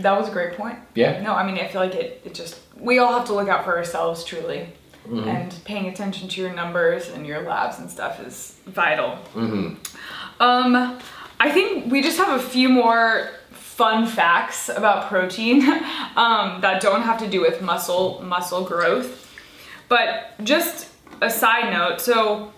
That 0.00 0.18
was 0.18 0.28
a 0.28 0.32
great 0.32 0.52
point. 0.54 0.78
yeah. 0.94 1.22
No, 1.22 1.32
I 1.34 1.46
mean, 1.46 1.58
I 1.58 1.66
feel 1.68 1.80
like 1.80 1.94
it, 1.94 2.20
it 2.26 2.34
just, 2.34 2.60
we 2.78 2.98
all 2.98 3.14
have 3.14 3.26
to 3.28 3.32
look 3.32 3.48
out 3.48 3.64
for 3.64 3.74
ourselves 3.76 4.22
truly. 4.24 4.68
Mm-hmm. 5.08 5.26
And 5.26 5.60
paying 5.64 5.86
attention 5.86 6.28
to 6.28 6.40
your 6.42 6.52
numbers 6.52 7.08
and 7.08 7.26
your 7.26 7.40
labs 7.40 7.78
and 7.78 7.90
stuff 7.90 8.20
is 8.20 8.58
vital. 8.66 9.16
hmm 9.32 9.74
Um, 10.38 10.98
I 11.40 11.50
think 11.50 11.90
we 11.90 12.02
just 12.02 12.18
have 12.18 12.38
a 12.38 12.42
few 12.42 12.68
more 12.68 13.30
fun 13.50 14.06
facts 14.06 14.68
about 14.68 15.08
protein 15.08 15.62
um, 16.16 16.60
that 16.60 16.82
don't 16.82 17.02
have 17.02 17.18
to 17.20 17.28
do 17.28 17.40
with 17.40 17.62
muscle 17.62 18.20
muscle 18.22 18.64
growth. 18.64 19.24
But 19.88 20.34
just 20.42 20.88
a 21.22 21.30
side 21.30 21.72
note, 21.72 22.00
so 22.00 22.52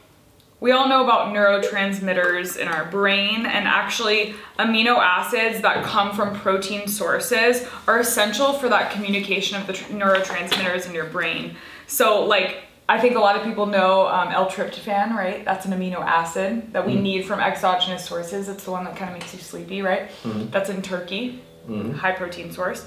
we 0.60 0.72
all 0.72 0.88
know 0.88 1.02
about 1.02 1.34
neurotransmitters 1.34 2.58
in 2.58 2.68
our 2.68 2.84
brain, 2.86 3.46
and 3.46 3.66
actually, 3.66 4.34
amino 4.58 4.98
acids 4.98 5.62
that 5.62 5.84
come 5.84 6.14
from 6.14 6.34
protein 6.38 6.86
sources 6.86 7.66
are 7.86 7.98
essential 7.98 8.52
for 8.52 8.68
that 8.68 8.90
communication 8.90 9.58
of 9.58 9.66
the 9.66 9.72
tr- 9.72 9.92
neurotransmitters 9.92 10.86
in 10.86 10.94
your 10.94 11.06
brain. 11.06 11.56
So, 11.86 12.24
like, 12.24 12.64
I 12.90 12.98
think 12.98 13.14
a 13.14 13.20
lot 13.20 13.36
of 13.36 13.44
people 13.44 13.66
know 13.66 14.08
um, 14.08 14.32
L-tryptophan, 14.32 15.14
right? 15.14 15.44
That's 15.44 15.64
an 15.64 15.70
amino 15.70 16.00
acid 16.00 16.72
that 16.72 16.84
we 16.84 16.94
mm-hmm. 16.94 17.02
need 17.04 17.24
from 17.24 17.38
exogenous 17.38 18.04
sources. 18.04 18.48
It's 18.48 18.64
the 18.64 18.72
one 18.72 18.82
that 18.82 18.96
kind 18.96 19.12
of 19.12 19.16
makes 19.16 19.32
you 19.32 19.38
sleepy, 19.38 19.80
right? 19.80 20.08
Mm-hmm. 20.24 20.50
That's 20.50 20.70
in 20.70 20.82
turkey, 20.82 21.40
mm-hmm. 21.68 21.92
high 21.92 22.10
protein 22.10 22.50
source. 22.50 22.84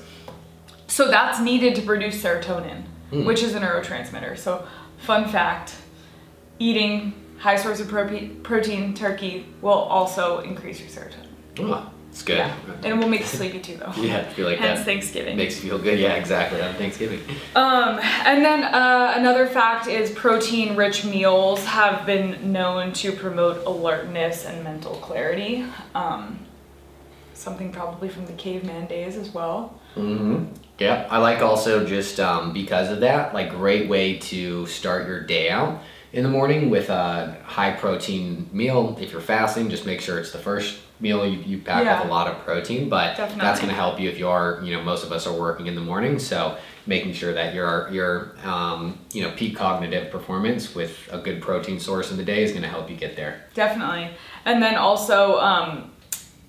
So 0.88 1.08
that's 1.08 1.40
needed 1.40 1.74
to 1.76 1.82
produce 1.84 2.22
serotonin, 2.22 2.84
mm. 3.14 3.26
which 3.26 3.44
is 3.44 3.56
a 3.56 3.62
neurotransmitter. 3.62 4.38
So, 4.38 4.68
fun 4.98 5.30
fact 5.30 5.76
eating 6.60 7.14
high 7.40 7.56
source 7.56 7.80
of 7.80 7.88
protein, 7.88 8.42
protein 8.44 8.94
turkey 8.94 9.46
will 9.62 9.72
also 9.72 10.40
increase 10.40 10.82
your 10.82 10.90
serotonin. 10.90 11.72
Ah. 11.74 11.90
It's 12.14 12.22
good. 12.22 12.38
Yeah. 12.38 12.56
And 12.84 12.86
it 12.86 12.96
will 12.96 13.08
make 13.08 13.22
you 13.22 13.26
sleepy 13.26 13.58
too, 13.58 13.78
though. 13.78 13.92
Yeah, 13.98 14.24
feel 14.30 14.48
like 14.48 14.60
Hence 14.60 14.82
that 14.82 14.86
Thanksgiving. 14.86 15.36
makes 15.36 15.56
you 15.56 15.68
feel 15.72 15.80
good. 15.80 15.98
Yeah, 15.98 16.14
exactly. 16.14 16.62
On 16.62 16.72
Thanksgiving. 16.76 17.20
Um, 17.56 18.00
and 18.24 18.46
then 18.46 18.64
uh, 18.66 19.14
another 19.16 19.48
fact 19.48 19.88
is 19.88 20.12
protein 20.12 20.76
rich 20.76 21.06
meals 21.06 21.66
have 21.66 22.06
been 22.06 22.52
known 22.52 22.94
to 22.94 23.14
promote 23.14 23.66
alertness 23.66 24.46
and 24.46 24.64
mental 24.64 24.94
clarity. 24.98 25.66
Um, 25.96 26.38
something 27.34 27.72
probably 27.72 28.10
from 28.10 28.28
the 28.28 28.34
caveman 28.34 28.86
days 28.86 29.18
as 29.18 29.34
well. 29.34 29.80
Mm-hmm. 29.96 30.54
Yeah, 30.78 31.08
I 31.10 31.18
like 31.18 31.42
also 31.42 31.84
just 31.84 32.20
um, 32.20 32.54
because 32.54 32.92
of 32.92 33.00
that, 33.00 33.34
like 33.34 33.50
great 33.50 33.90
way 33.90 34.20
to 34.20 34.68
start 34.68 35.08
your 35.08 35.22
day 35.22 35.50
out 35.50 35.82
in 36.12 36.22
the 36.22 36.30
morning 36.30 36.70
with 36.70 36.92
a 36.92 37.38
high 37.44 37.72
protein 37.72 38.52
meal. 38.54 38.96
If 39.02 39.12
you're 39.12 39.20
fasting, 39.20 39.72
just 39.72 39.88
make 39.88 40.00
sure 40.00 40.20
it's 40.20 40.32
the 40.32 40.38
first 40.38 40.80
meal 41.04 41.24
you, 41.28 41.40
you 41.40 41.58
pack 41.60 41.84
Yeah. 41.84 42.00
with 42.00 42.10
a 42.10 42.12
lot 42.12 42.28
of 42.28 42.44
protein. 42.46 42.90
But 42.90 43.18
Definitely. 43.18 43.42
that's 43.42 43.60
going 43.60 43.70
to 43.70 43.76
help 43.76 44.00
you 44.00 44.10
if 44.10 44.18
you 44.18 44.28
are, 44.30 44.62
you 44.64 44.76
know, 44.76 44.82
most 44.82 45.04
of 45.06 45.12
us 45.12 45.28
are 45.28 45.34
working 45.38 45.68
in 45.68 45.76
the 45.76 45.82
morning, 45.82 46.18
so 46.18 46.58
making 46.88 47.14
sure 47.14 47.34
that 47.34 47.54
your 47.54 47.90
your 47.92 48.36
um, 48.44 48.98
you 49.12 49.22
know 49.22 49.32
peak 49.36 49.56
cognitive 49.56 50.10
performance 50.12 50.74
with 50.74 50.98
a 51.12 51.18
good 51.20 51.42
protein 51.42 51.80
source 51.80 52.10
in 52.12 52.18
the 52.18 52.24
day 52.26 52.42
is 52.44 52.52
going 52.52 52.64
to 52.64 52.70
help 52.70 52.90
you 52.90 52.96
get 52.96 53.16
there. 53.16 53.46
Definitely. 53.54 54.10
And 54.46 54.64
then 54.64 54.76
also, 54.76 55.38
um, 55.40 55.92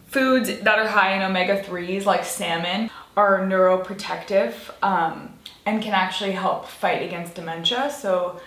foods 0.07 0.49
that 0.61 0.79
are 0.79 0.87
high 0.87 1.15
in 1.17 1.23
omega 1.23 1.61
3s, 1.61 2.05
like 2.07 2.25
salmon, 2.25 2.89
are 3.17 3.41
neuroprotective 3.41 4.55
um, 4.83 5.31
and 5.67 5.83
can 5.83 5.93
actually 5.93 6.33
help 6.33 6.67
fight 6.69 7.03
against 7.03 7.35
dementia. 7.35 7.91
So, 7.91 8.41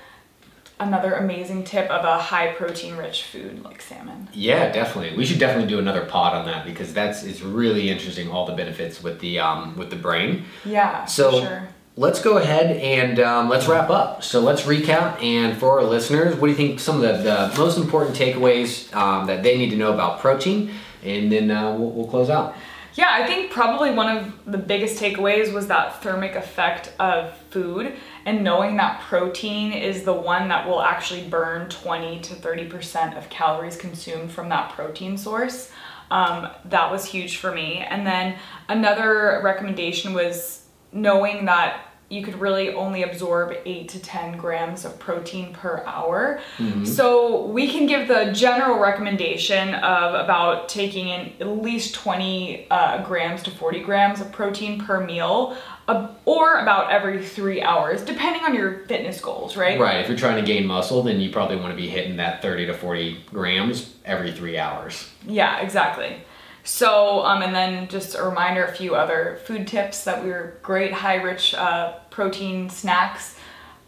another 0.80 1.14
amazing 1.14 1.64
tip 1.64 1.90
of 1.90 2.06
a 2.06 2.18
high 2.20 2.54
protein 2.54 2.96
rich 2.98 3.24
food 3.24 3.64
like 3.64 3.82
salmon. 3.82 4.30
Yeah, 4.34 4.72
definitely. 4.72 5.18
We 5.18 5.26
should 5.26 5.40
definitely 5.40 5.68
do 5.70 5.80
another 5.80 6.06
pod 6.06 6.34
on 6.36 6.46
that 6.46 6.66
because 6.66 6.94
that's 6.94 7.24
it's 7.24 7.42
really 7.42 7.90
interesting 7.90 8.30
all 8.30 8.46
the 8.46 8.54
benefits 8.54 9.02
with 9.02 9.20
the 9.20 9.40
um, 9.40 9.76
with 9.76 9.90
the 9.90 9.96
brain. 9.96 10.46
Yeah, 10.66 11.06
So 11.06 11.42
sure. 11.42 11.68
let's 11.96 12.22
go 12.22 12.38
ahead 12.38 12.78
and 12.78 13.20
um, 13.20 13.50
let's 13.50 13.68
wrap 13.68 13.90
up. 13.90 14.24
So 14.24 14.40
let's 14.40 14.64
recap. 14.64 15.22
And 15.22 15.58
for 15.58 15.80
our 15.80 15.84
listeners, 15.84 16.36
what 16.36 16.48
do 16.48 16.52
you 16.52 16.58
think 16.58 16.80
some 16.80 16.98
of 16.98 17.24
the, 17.24 17.24
the 17.52 17.58
most 17.58 17.78
important 17.78 18.16
takeaways 18.16 18.94
um, 18.96 19.26
that 19.28 19.42
they 19.44 19.58
need 19.58 19.72
to 19.72 19.76
know 19.78 19.94
about 19.94 20.20
protein? 20.20 20.72
And 21.04 21.32
then 21.32 21.50
uh, 21.52 21.74
we'll, 21.76 21.92
we'll 21.92 22.08
close 22.08 22.30
out. 22.30 22.56
Yeah, 22.98 23.10
I 23.12 23.28
think 23.28 23.52
probably 23.52 23.92
one 23.92 24.18
of 24.18 24.34
the 24.48 24.58
biggest 24.58 25.00
takeaways 25.00 25.54
was 25.54 25.68
that 25.68 26.02
thermic 26.02 26.34
effect 26.34 26.94
of 27.00 27.38
food 27.52 27.94
and 28.26 28.44
knowing 28.44 28.76
that 28.78 29.02
protein 29.02 29.72
is 29.72 30.04
the 30.04 30.14
one 30.14 30.48
that 30.48 30.68
will 30.68 30.82
actually 30.82 31.30
burn 31.30 31.70
20 31.70 32.22
to 32.22 32.34
30% 32.34 33.16
of 33.16 33.30
calories 33.30 33.78
consumed 33.78 34.32
from 34.32 34.50
that 34.50 34.72
protein 34.72 35.16
source. 35.16 35.72
Um, 36.10 36.50
that 36.66 36.92
was 36.92 37.06
huge 37.06 37.38
for 37.38 37.52
me. 37.52 37.86
And 37.88 38.06
then 38.06 38.40
another 38.68 39.42
recommendation 39.44 40.14
was 40.14 40.66
knowing 40.92 41.46
that 41.46 41.97
you 42.10 42.24
could 42.24 42.40
really 42.40 42.74
only 42.74 43.04
absorb 43.04 43.54
8 43.66 43.90
to 43.90 44.00
10 44.00 44.38
grams 44.38 44.86
of 44.86 44.98
protein 44.98 45.52
per 45.54 45.84
hour. 45.86 46.40
Mm-hmm. 46.58 46.86
So 46.86 47.46
we 47.48 47.70
can 47.70 47.86
give 47.86 48.08
the 48.08 48.32
general 48.32 48.80
recommendation 48.80 49.74
of 49.76 50.14
about 50.14 50.70
taking 50.70 51.10
in 51.10 51.34
at 51.42 51.48
least 51.48 51.96
20 51.96 52.68
uh, 52.72 53.04
grams 53.04 53.44
to 53.44 53.52
40 53.52 53.82
grams 53.82 54.22
of 54.22 54.32
protein 54.32 54.82
per 54.82 55.04
meal. 55.04 55.58
Uh, 55.90 56.10
or 56.26 56.60
about 56.60 56.92
every 56.92 57.24
three 57.26 57.62
hours, 57.62 58.02
depending 58.02 58.44
on 58.44 58.54
your 58.54 58.80
fitness 58.88 59.22
goals, 59.22 59.56
right? 59.56 59.80
Right. 59.80 60.02
If 60.02 60.10
you're 60.10 60.18
trying 60.18 60.36
to 60.36 60.46
gain 60.46 60.68
muscle, 60.68 61.02
then 61.02 61.22
you 61.22 61.32
probably 61.32 61.56
want 61.56 61.70
to 61.70 61.78
be 61.78 61.88
hitting 61.88 62.18
that 62.18 62.42
30 62.42 62.66
to 62.66 62.74
40 62.74 63.24
grams 63.32 63.94
every 64.04 64.34
three 64.34 64.58
hours. 64.58 65.10
Yeah, 65.26 65.62
exactly. 65.62 66.18
So, 66.68 67.24
um, 67.24 67.44
and 67.44 67.56
then 67.56 67.88
just 67.88 68.16
a 68.16 68.24
reminder, 68.24 68.66
a 68.66 68.74
few 68.74 68.94
other 68.94 69.40
food 69.46 69.68
tips 69.68 70.04
that 70.04 70.22
we 70.22 70.30
were 70.30 70.58
great 70.62 70.92
high 70.92 71.16
rich 71.16 71.54
uh, 71.54 71.94
protein 72.10 72.70
snacks, 72.70 73.38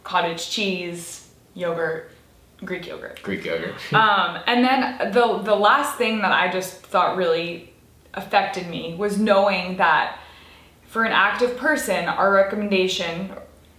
cottage 0.02 0.48
cheese, 0.48 1.28
yogurt, 1.54 2.10
Greek 2.64 2.86
yogurt. 2.86 3.22
Greek 3.22 3.44
yogurt. 3.44 3.74
um, 3.92 4.38
and 4.46 4.64
then 4.64 5.12
the 5.12 5.42
the 5.42 5.54
last 5.54 5.98
thing 5.98 6.22
that 6.22 6.32
I 6.32 6.50
just 6.50 6.78
thought 6.78 7.18
really 7.18 7.70
affected 8.14 8.66
me 8.66 8.94
was 8.94 9.18
knowing 9.18 9.76
that 9.76 10.18
for 10.86 11.04
an 11.04 11.12
active 11.12 11.58
person, 11.58 12.06
our 12.06 12.32
recommendation 12.32 13.30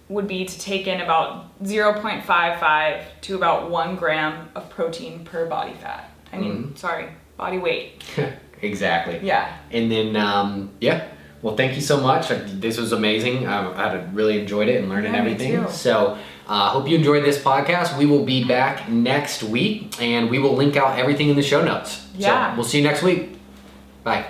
would 0.09 0.27
be 0.27 0.45
to 0.45 0.59
take 0.59 0.85
in 0.85 1.01
about 1.01 1.59
0.55 1.63 3.03
to 3.21 3.35
about 3.35 3.71
one 3.71 3.95
gram 3.95 4.49
of 4.53 4.69
protein 4.69 5.25
per 5.25 5.47
body 5.47 5.73
fat. 5.73 6.11
I 6.31 6.37
mean, 6.37 6.53
mm-hmm. 6.53 6.75
sorry, 6.75 7.09
body 7.35 7.57
weight. 7.57 8.03
Exactly. 8.61 9.19
Yeah. 9.23 9.57
And 9.71 9.91
then, 9.91 10.15
um, 10.15 10.71
yeah. 10.79 11.07
Well, 11.41 11.55
thank 11.55 11.75
you 11.75 11.81
so 11.81 11.99
much. 11.99 12.29
This 12.29 12.77
was 12.77 12.91
amazing. 12.91 13.47
I, 13.47 13.71
I 13.71 13.93
really 14.13 14.39
enjoyed 14.39 14.69
it 14.69 14.79
and 14.79 14.89
learning 14.89 15.13
yeah, 15.13 15.19
everything. 15.19 15.67
So, 15.69 16.17
I 16.47 16.67
uh, 16.67 16.69
hope 16.69 16.87
you 16.87 16.97
enjoyed 16.97 17.23
this 17.23 17.41
podcast. 17.41 17.97
We 17.97 18.05
will 18.05 18.25
be 18.25 18.43
back 18.43 18.89
next 18.89 19.41
week 19.41 19.99
and 20.01 20.29
we 20.29 20.37
will 20.37 20.53
link 20.53 20.75
out 20.75 20.99
everything 20.99 21.29
in 21.29 21.35
the 21.35 21.43
show 21.43 21.63
notes. 21.63 22.07
Yeah. 22.15 22.51
So, 22.51 22.57
we'll 22.57 22.65
see 22.65 22.77
you 22.79 22.83
next 22.83 23.01
week. 23.01 23.39
Bye. 24.03 24.25